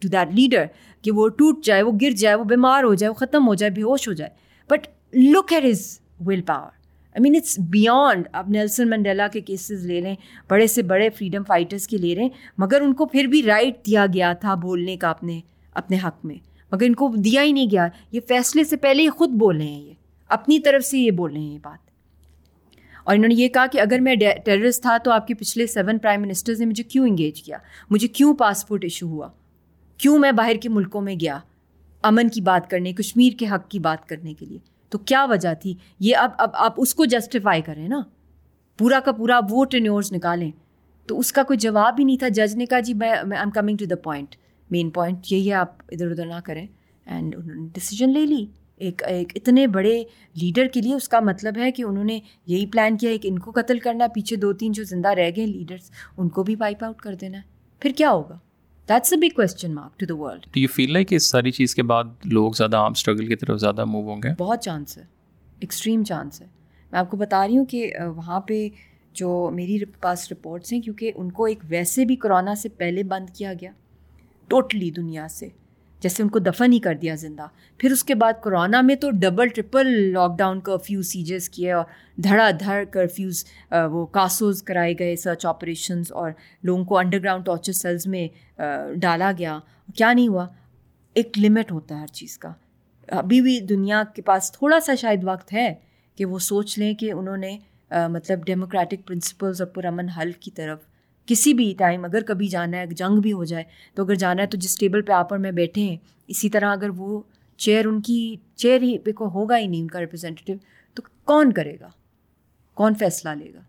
[0.00, 0.64] ٹو دیٹ لیڈر
[1.04, 3.70] کہ وہ ٹوٹ جائے وہ گر جائے وہ بیمار ہو جائے وہ ختم ہو جائے
[3.76, 4.30] بے ہوش ہو جائے
[4.70, 5.86] but look at his
[6.26, 6.80] will power
[7.16, 10.14] I mean it's beyond آپ نیلسن منڈیلا کے کیسز لے لیں
[10.50, 13.86] بڑے سے بڑے فریڈم فائٹرس کے لے رہے ہیں مگر ان کو پھر بھی رائٹ
[13.86, 15.40] دیا گیا تھا بولنے کا اپنے
[15.80, 16.36] اپنے حق میں
[16.72, 19.64] مگر ان کو دیا ہی نہیں گیا یہ فیصلے سے پہلے ہی خود بول رہے
[19.66, 19.94] ہیں یہ
[20.36, 21.90] اپنی طرف سے یہ بول رہے ہیں یہ بات
[23.04, 24.14] اور انہوں نے یہ کہا کہ اگر میں
[24.44, 27.56] ٹیررس تھا تو آپ کے پچھلے سیون پرائم منسٹرز نے مجھے کیوں انگیج کیا
[27.90, 29.28] مجھے کیوں پاسپورٹ ایشو ہوا
[30.02, 31.38] کیوں میں باہر کے ملکوں میں گیا
[32.10, 34.58] امن کی بات کرنے کشمیر کے حق کی بات کرنے کے لیے
[34.90, 35.74] تو کیا وجہ تھی
[36.06, 38.00] یہ اب اب آپ اس کو جسٹیفائی کریں نا
[38.78, 40.50] پورا کا پورا وہ ٹینیورز نکالیں
[41.08, 43.50] تو اس کا کوئی جواب ہی نہیں تھا جج نے کہا جی میں I am
[43.54, 44.34] coming to the point
[44.72, 46.64] main point یہی ہے آپ ادھر ادھر نہ کریں
[47.04, 48.44] اینڈ انہوں نے ڈیسیجن لے لی
[48.86, 49.92] ایک ایک اتنے بڑے
[50.40, 52.18] لیڈر کے لیے اس کا مطلب ہے کہ انہوں نے
[52.52, 55.30] یہی پلان کیا ایک کہ ان کو قتل کرنا پیچھے دو تین جو زندہ رہ
[55.36, 57.42] گئے لیڈرس ان کو بھی وائپ آؤٹ کر دینا ہے
[57.80, 58.38] پھر کیا ہوگا
[58.88, 61.50] that's a big question mark to the world do you feel like کہ اس ساری
[61.58, 64.98] چیز کے بعد لوگ زیادہ عام اسٹرگل کی طرف زیادہ موو ہوں گے بہت چانس
[64.98, 65.04] ہے
[65.60, 66.46] ایکسٹریم چانس ہے
[66.92, 68.66] میں آپ کو بتا رہی ہوں کہ وہاں پہ
[69.20, 73.30] جو میری پاس رپورٹس ہیں کیونکہ ان کو ایک ویسے بھی کرونا سے پہلے بند
[73.36, 73.70] کیا گیا
[74.52, 75.46] ٹوٹلی دنیا سے
[76.02, 77.46] جیسے ان کو دفن ہی کر دیا زندہ
[77.78, 79.88] پھر اس کے بعد کرونا میں تو double triple
[80.38, 81.84] lockdown curfew sieges کیے اور
[82.24, 83.44] دھڑا دھڑ کرفیوز
[83.92, 86.30] وہ کاسوز کرائے گئے سرچ آپریشنز اور
[86.68, 88.26] لوگوں کو انڈر گراؤنڈ ٹارچر سیلز میں
[89.02, 89.58] ڈالا گیا
[89.96, 90.46] کیا نہیں ہوا
[91.22, 92.52] ایک لمٹ ہوتا ہے ہر چیز کا
[93.22, 95.72] ابھی بھی دنیا کے پاس تھوڑا سا شاید وقت ہے
[96.16, 97.56] کہ وہ سوچ لیں کہ انہوں نے
[98.16, 100.86] مطلب ڈیموکریٹک پرنسپلز اور پرامن حل کی طرف
[101.26, 103.64] کسی بھی ٹائم اگر کبھی جانا ہے جنگ بھی ہو جائے
[103.94, 105.96] تو اگر جانا ہے تو جس ٹیبل پہ آپ اور میں بیٹھے ہیں
[106.34, 107.20] اسی طرح اگر وہ
[107.64, 108.18] چیئر ان کی
[108.62, 110.56] چیئر ہی پہ کو ہوگا ہی نہیں ان کا ریپرزینٹیو
[110.94, 111.02] تو
[111.32, 111.88] کون کرے گا
[112.80, 113.60] کون فیصلہ لے گا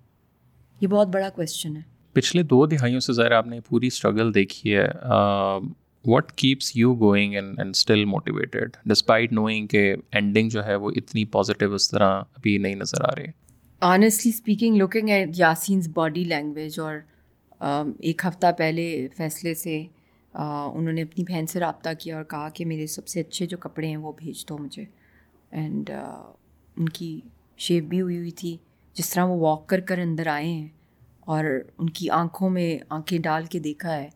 [0.82, 1.82] یہ بہت بڑا کویشچن ہے
[2.14, 4.88] پچھلے دو دہائیوں سے ذرا آپ نے پوری اسٹرگل دیکھی ہے
[6.12, 10.89] what keeps you going and and still motivated despite knowing کے اینڈنگ جو ہے وہ
[10.95, 13.32] اتنی پازیٹیو اس طرح ابھی نہیں نظر آ رہے
[13.91, 16.95] honestly speaking looking at Yasin's body language اور
[17.64, 18.86] ایک ہفتہ پہلے
[19.18, 19.78] فیصلے سے
[20.34, 23.57] انہوں نے اپنی بہن سے رابطہ کیا اور کہا کہ میرے سب سے اچھے جو
[23.61, 24.84] کپڑے ہیں وہ بھیج دو مجھے
[25.59, 27.20] اینڈ ان کی
[27.68, 28.55] شیپ بھی ہوئی ہوئی تھی
[28.97, 30.68] جس طرح وہ واک کر کر اندر آئے ہیں
[31.34, 31.45] اور
[31.78, 34.07] ان کی آنکھوں میں آنکھیں ڈال کے دیکھا ہے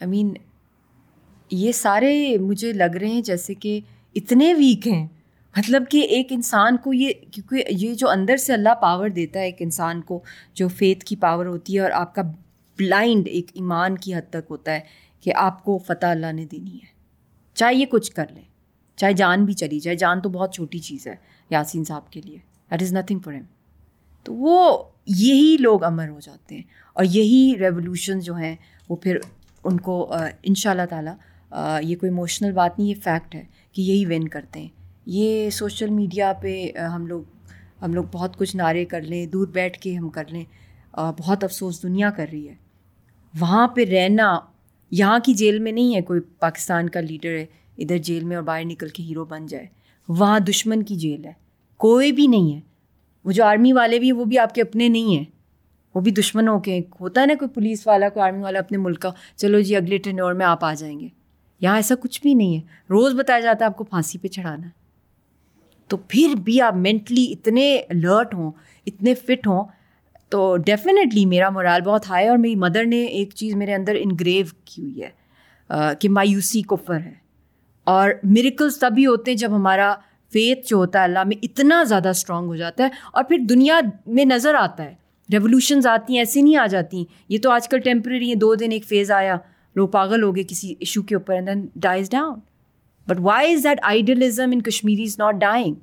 [0.00, 0.34] آئی مین
[1.50, 3.80] یہ سارے مجھے لگ رہے ہیں جیسے کہ
[4.16, 5.06] اتنے ویک ہیں
[5.56, 9.44] مطلب کہ ایک انسان کو یہ کیونکہ یہ جو اندر سے اللہ پاور دیتا ہے
[9.44, 10.22] ایک انسان کو
[10.60, 12.22] جو فیتھ کی پاور ہوتی ہے اور آپ کا
[12.78, 14.80] بلائنڈ ایک ایمان کی حد تک ہوتا ہے
[15.24, 16.92] کہ آپ کو فتح اللہ نے دینی ہے
[17.56, 18.42] چاہے یہ کچھ کر لیں
[18.98, 21.14] چاہے جان بھی چلی جائے جان تو بہت چھوٹی چیز ہے
[21.50, 22.36] یاسین صاحب کے لیے
[22.70, 23.42] that is nothing for him
[24.24, 24.60] تو وہ
[25.16, 26.62] یہی لوگ امر ہو جاتے ہیں
[26.94, 28.54] اور یہی ریولیوشن جو ہیں
[28.88, 29.18] وہ پھر
[29.66, 31.14] ان کو ان شاء اللہ تعالیٰ
[31.82, 34.68] یہ کوئی اموشنل بات نہیں یہ فیکٹ ہے کہ یہی ون کرتے ہیں
[35.16, 36.56] یہ سوشل میڈیا پہ
[36.94, 37.22] ہم لوگ
[37.82, 40.44] ہم لوگ بہت کچھ نعرے کر لیں دور بیٹھ کے ہم کر لیں
[41.18, 42.54] بہت افسوس دنیا کر رہی ہے
[43.40, 44.38] وہاں پہ رہنا
[44.98, 47.44] یہاں کی جیل میں نہیں ہے کوئی پاکستان کا لیڈر ہے
[47.82, 49.66] ادھر جیل میں اور باہر نکل کے ہیرو بن جائے
[50.08, 51.32] وہاں دشمن کی جیل ہے
[51.84, 52.60] کوئی بھی نہیں ہے
[53.24, 55.24] وہ جو آرمی والے بھی ہیں وہ بھی آپ کے اپنے نہیں ہیں
[55.94, 59.00] وہ بھی دشمنوں کے ہوتا ہے نا کوئی پولیس والا کوئی آرمی والا اپنے ملک
[59.02, 61.08] کا چلو جی اگلے ٹرین اور میں آپ آ جائیں گے
[61.60, 62.60] یہاں ایسا کچھ بھی نہیں ہے
[62.90, 64.68] روز بتایا جاتا ہے آپ کو پھانسی پہ چڑھانا
[65.88, 68.50] تو پھر بھی آپ مینٹلی اتنے الرٹ ہوں
[68.86, 69.64] اتنے فٹ ہوں
[70.30, 73.96] تو ڈیفینیٹلی میرا مرال بہت ہائی ہے اور میری مدر نے ایک چیز میرے اندر
[74.00, 77.12] انگریو کی ہوئی ہے کہ مایوسی کفر ہے
[77.92, 79.92] اور میریکلس تبھی ہوتے ہیں جب ہمارا
[80.32, 83.80] فیتھ جو ہوتا ہے اللہ میں اتنا زیادہ اسٹرانگ ہو جاتا ہے اور پھر دنیا
[84.18, 84.94] میں نظر آتا ہے
[85.32, 88.72] ریولیوشنز آتی ہیں ایسی نہیں آ جاتی یہ تو آج کل ٹیمپرری ہیں دو دن
[88.72, 89.36] ایک فیز آیا
[89.76, 92.38] لوگ پاگل ہو گئے کسی ایشو کے اوپر and then dies down
[93.08, 95.74] but why is that idealism in Kashmiri is not dying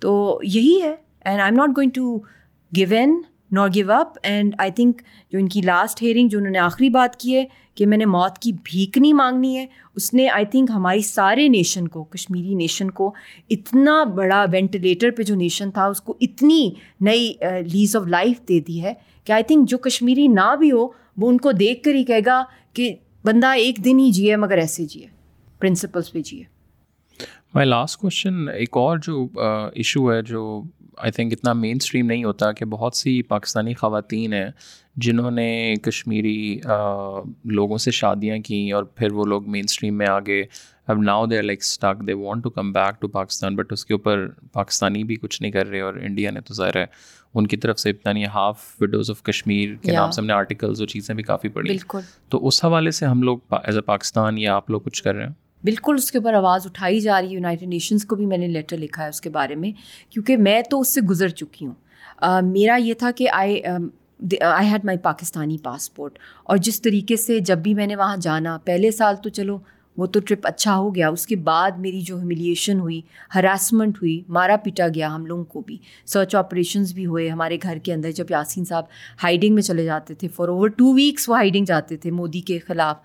[0.00, 0.90] تو یہی ہے
[1.24, 2.16] and I am not going to
[2.78, 3.20] go and
[3.54, 5.00] not go up and I think
[5.32, 7.44] جو ان کی لاسٹ ہیئرنگ جو انہوں نے آخری بات کی ہے
[7.76, 9.64] کہ میں نے موت کی بھیک نہیں مانگنی ہے
[9.96, 13.12] اس نے آئی تھنک ہماری سارے نیشن کو کشمیری نیشن کو
[13.56, 16.60] اتنا بڑا وینٹیلیٹر پہ جو نیشن تھا اس کو اتنی
[17.08, 17.32] نئی
[17.72, 18.92] لیز آف لائف دے دی ہے
[19.26, 20.86] کہ آئی تھنک جو کشمیری نہ بھی ہو
[21.20, 22.42] وہ ان کو دیکھ کر ہی کہے گا
[22.76, 22.94] کہ
[23.24, 25.06] بندہ ایک دن ہی جیے مگر ایسے جیے
[25.60, 26.42] پرنسپلس پہ جیے
[27.54, 29.26] مائی لاسٹ کوشچن ایک اور جو
[29.74, 30.40] ایشو ہے جو
[30.96, 34.48] آئی تھنک اتنا مین اسٹریم نہیں ہوتا کہ بہت سی پاکستانی خواتین ہیں
[35.04, 36.58] جنہوں نے کشمیری
[37.56, 40.42] لوگوں سے شادیاں کیں اور پھر وہ لوگ مین اسٹریم میں آگے
[40.92, 43.94] اب now they like stuck they want to come back to Pakistan but اس کے
[43.94, 46.84] اوپر پاکستانی بھی کچھ نہیں کر رہے اور انڈیا نے تو ظاہر ہے
[47.34, 50.80] ان کی طرف سے نہیں ہاف وڈوز آف کشمیر کے نام سے ہم نے آرٹیکلز
[50.80, 54.38] اور چیزیں بھی کافی پڑھی بالکل تو اس حوالے سے ہم لوگ ایز اے پاکستان
[54.38, 55.32] یا آپ لوگ کچھ کر رہے ہیں
[55.64, 58.48] بالکل اس کے اوپر آواز اٹھائی جا رہی ہے یونائیٹڈ نیشنز کو بھی میں نے
[58.48, 59.70] لیٹر لکھا ہے اس کے بارے میں
[60.12, 63.60] کیونکہ میں تو اس سے گزر چکی ہوں میرا یہ تھا کہ I
[64.40, 66.18] I had my Pakistani passport
[66.52, 69.58] اور جس طریقے سے جب بھی میں نے وہاں جانا پہلے سال تو چلو
[69.98, 73.00] وہ تو ٹرپ اچھا ہو گیا اس کے بعد میری جو ہیملیشن ہوئی
[73.34, 75.76] ہراسمنٹ ہوئی مارا پیٹا گیا ہم لوگوں کو بھی
[76.12, 78.84] سرچ آپریشنز بھی ہوئے ہمارے گھر کے اندر جب یاسین صاحب
[79.22, 82.58] ہائڈنگ میں چلے جاتے تھے فار اوور ٹو ویکس وہ ہائیڈنگ جاتے تھے مودی کے
[82.66, 82.96] خلاف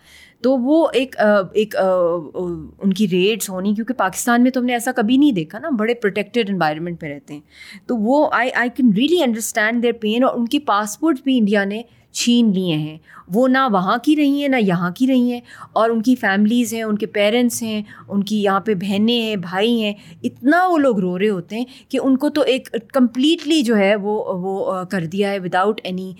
[0.43, 1.15] تو وہ ایک
[1.61, 5.59] ایک ان کی ریٹس ہونی کیونکہ پاکستان میں تو ہم نے ایسا کبھی نہیں دیکھا
[5.59, 9.93] نا بڑے پروٹیکٹیڈ انوائرمنٹ میں رہتے ہیں تو وہ I I can really understand their
[10.01, 11.81] pain اور ان کی پاسپورٹ بھی انڈیا نے
[12.19, 12.97] چھین لیے ہیں
[13.33, 15.39] وہ نہ وہاں کی رہی ہیں نہ یہاں کی رہی ہیں
[15.79, 19.35] اور ان کی فیملیز ہیں ان کے پیرنٹس ہیں ان کی یہاں پہ بہنیں ہیں
[19.41, 19.93] بھائی ہیں
[20.25, 23.93] اتنا وہ لوگ رو رہے ہوتے ہیں کہ ان کو تو ایک کمپلیٹلی جو ہے
[24.01, 26.11] وہ وہ کر دیا ہے وداؤٹ اینی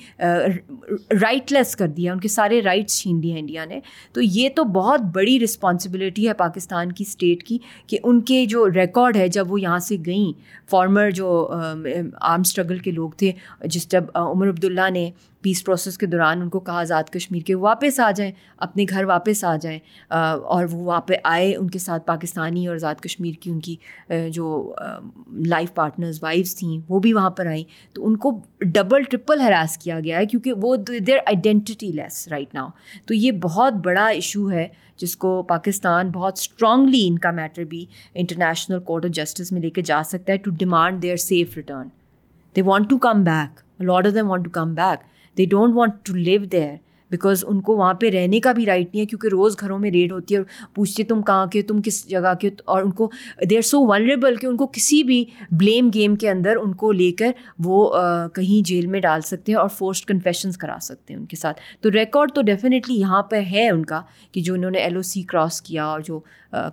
[1.22, 3.80] رائٹ لیس کر دیا ان کے سارے رائٹس چھین دیے ہیں انڈیا نے
[4.14, 7.58] تو یہ تو بہت بڑی رسپانسبلٹی ہے پاکستان کی اسٹیٹ کی
[7.88, 10.32] کہ ان کے جو ریکارڈ ہے جب وہ یہاں سے گئیں
[10.72, 11.28] فارمر جو
[12.22, 13.32] آرم اسٹرگل کے لوگ تھے
[13.66, 15.10] جس جب عمر عبداللہ نے
[15.44, 18.32] پیس پروسیس کے دوران ان کو کہا آزاد کشمیر کے واپس آ جائیں
[18.68, 19.80] اپنے گھر واپس آ جائیں
[20.56, 23.76] اور وہاں پہ آئے ان کے ساتھ پاکستانی اور آزاد کشمیر کی ان کی
[24.34, 24.52] جو
[25.48, 27.64] لائف پارٹنرز وائفس تھیں وہ بھی وہاں پر آئیں
[27.96, 28.32] تو ان کو
[28.76, 32.68] ڈبل ٹرپل ہراس کیا گیا ہے کیونکہ وہ دیر آئیڈینٹی لیس رائٹ ناؤ
[33.08, 34.68] تو یہ بہت بڑا ایشو ہے
[35.02, 37.86] جس کو پاکستان بہت اسٹرانگلی ان کا میٹر بھی
[38.22, 41.88] انٹرنیشنل کورٹ آف جسٹس میں لے کے جا سکتا ہے to demand their safe return
[42.56, 46.14] they want to come back or they want to come back they don't want to
[46.16, 46.74] leave there
[47.12, 49.92] because ان کو وہاں پہ رہنے کا بھی رائٹ نہیں ہے کیونکہ روز گھروں میں
[49.92, 50.46] ریڈ ہوتی ہے اور
[50.76, 53.10] پوچھتے تم کہاں کے تم کس جگہ کے اور ان کو
[53.50, 55.24] دے آر سو ونریبل کہ ان کو کسی بھی
[55.60, 57.32] بلیم گیم کے اندر ان کو لے کر
[57.66, 57.84] وہ
[58.36, 61.62] کہیں جیل میں ڈال سکتے ہیں اور فورسڈ کنفیشنس کرا سکتے ہیں ان کے ساتھ
[61.82, 64.02] تو ریکارڈ تو ڈیفینیٹلی یہاں پہ ہے ان کا
[64.32, 66.20] کہ جو انہوں نے ایل او سی کراس کیا اور جو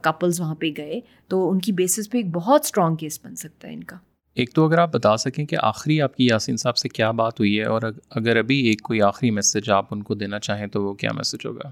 [0.03, 3.69] کپلز وہاں پہ گئے تو ان کی بیسس پہ ایک بہت اسٹرانگ کیس بن سکتا
[3.69, 3.97] ہے ان کا
[4.41, 7.39] ایک تو اگر آپ بتا سکیں کہ آخری آپ کی یاسین صاحب سے کیا بات
[7.41, 7.83] ہوئی ہے اور
[8.21, 11.47] اگر ابھی ایک کوئی آخری میسج آپ ان کو دینا چاہیں تو وہ کیا میسج
[11.47, 11.71] ہوگا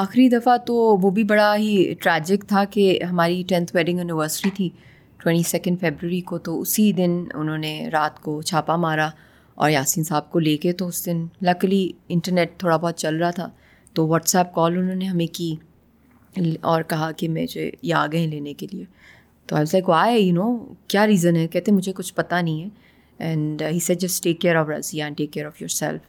[0.00, 4.68] آخری دفعہ تو وہ بھی بڑا ہی ٹریجک تھا کہ ہماری ٹینتھ ویڈنگ انیورسری تھی
[5.22, 9.08] ٹوئنٹی سیکنڈ فیبرری کو تو اسی دن انہوں نے رات کو چھاپا مارا
[9.62, 13.30] اور یاسین صاحب کو لے کے تو اس دن لکلی انٹرنیٹ تھوڑا بہت چل رہا
[13.38, 13.48] تھا
[13.94, 15.54] تو واٹس ایپ کال انہوں نے ہمیں کی
[16.72, 18.84] اور کہا کہ مجھے یہ آ گئے لینے کے لیے
[19.48, 20.48] تو I like why you know
[20.88, 22.68] کیا ریزن ہے کہتے مجھے کچھ پتہ نہیں ہے
[23.26, 26.08] and he said just take care of Razia and take care of yourself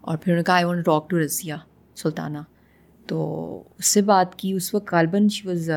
[0.00, 1.56] اور پھر انہوں نے کہا I want talk to Razia
[2.02, 2.38] Sultana
[3.08, 3.18] تو
[3.78, 5.70] اس سے بات کی اس وقت کالبن she was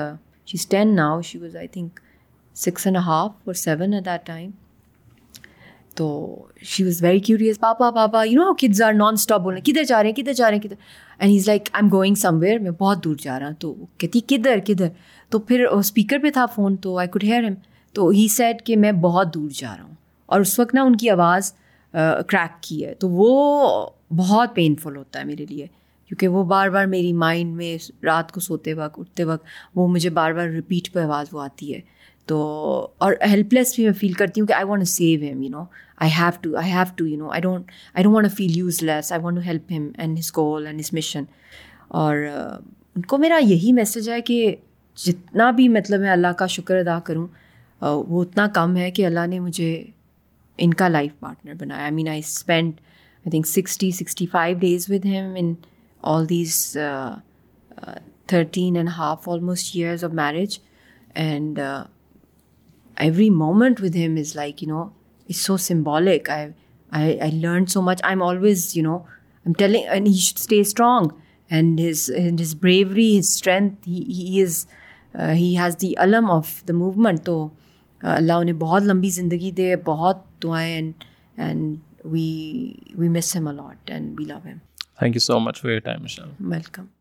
[0.46, 2.00] she is ten now she was I think
[2.66, 4.50] six and half اور سیون ایٹ دیٹ ٹائم
[5.96, 6.08] تو
[6.72, 10.02] she was very curious papa papa you know kids are non stop بولنا کدھر جا
[10.04, 10.76] رہے ہیں کدھر جا رہے ہیں کدھر
[11.18, 13.74] and he is like I am going somewhere میں بہت دور جا رہا ہوں تو
[13.98, 14.88] کہتی کدھر کدھر
[15.32, 17.54] تو پھر اسپیکر پہ تھا فون تو آئی کوڈ ہیئر ہم
[17.96, 19.94] تو ہی سیٹ کہ میں بہت دور جا رہا ہوں
[20.34, 21.52] اور اس وقت نا ان کی آواز
[21.92, 23.28] کریک کی ہے تو وہ
[24.18, 25.68] بہت پین فل ہوتا ہے میرے لیے
[26.08, 27.76] کیونکہ وہ بار بار میری مائنڈ میں
[28.06, 31.74] رات کو سوتے وقت اٹھتے وقت وہ مجھے بار بار رپیٹ پہ آواز وہ آتی
[31.74, 31.80] ہے
[32.28, 32.40] تو
[33.06, 35.64] اور ہیلپ لیس بھی میں فیل کرتی ہوں کہ I want save him you know
[36.08, 39.12] I have to I have to you know I don't I don't want feel useless
[39.12, 41.24] I want to help him and his goal and his mission
[42.04, 42.16] اور
[42.96, 44.56] ان کو میرا یہی message ہے کہ
[45.06, 47.28] جتنا بھی مطلب میں اللہ کا شکر ادا کروں
[48.08, 49.70] وہ اتنا کم ہے کہ اللہ نے مجھے
[50.64, 54.86] ان کا لائف پارٹنر بنایا I mean I spend I think sixty sixty five days
[54.90, 55.54] with him in
[56.12, 56.56] all these
[58.28, 60.58] thirteen and half almost years of marriage
[61.24, 61.60] and
[63.04, 64.84] every moment with him is like you know
[65.30, 66.46] is so symbolic I
[67.02, 70.40] I I learn so much I am always you know I am telling he should
[70.40, 71.10] stay strong
[71.54, 72.10] and his
[72.42, 74.66] his bravery his strength he is
[75.38, 79.76] he has the علم of the movement تو uh, اللہ انہیں بہت لمبی زندگی دے
[79.86, 80.92] بہت دعائیں
[81.38, 81.76] and
[82.14, 82.30] we
[83.00, 84.58] we miss him a lot and we love him
[85.00, 86.06] thank you so much for your time
[86.52, 87.01] welcome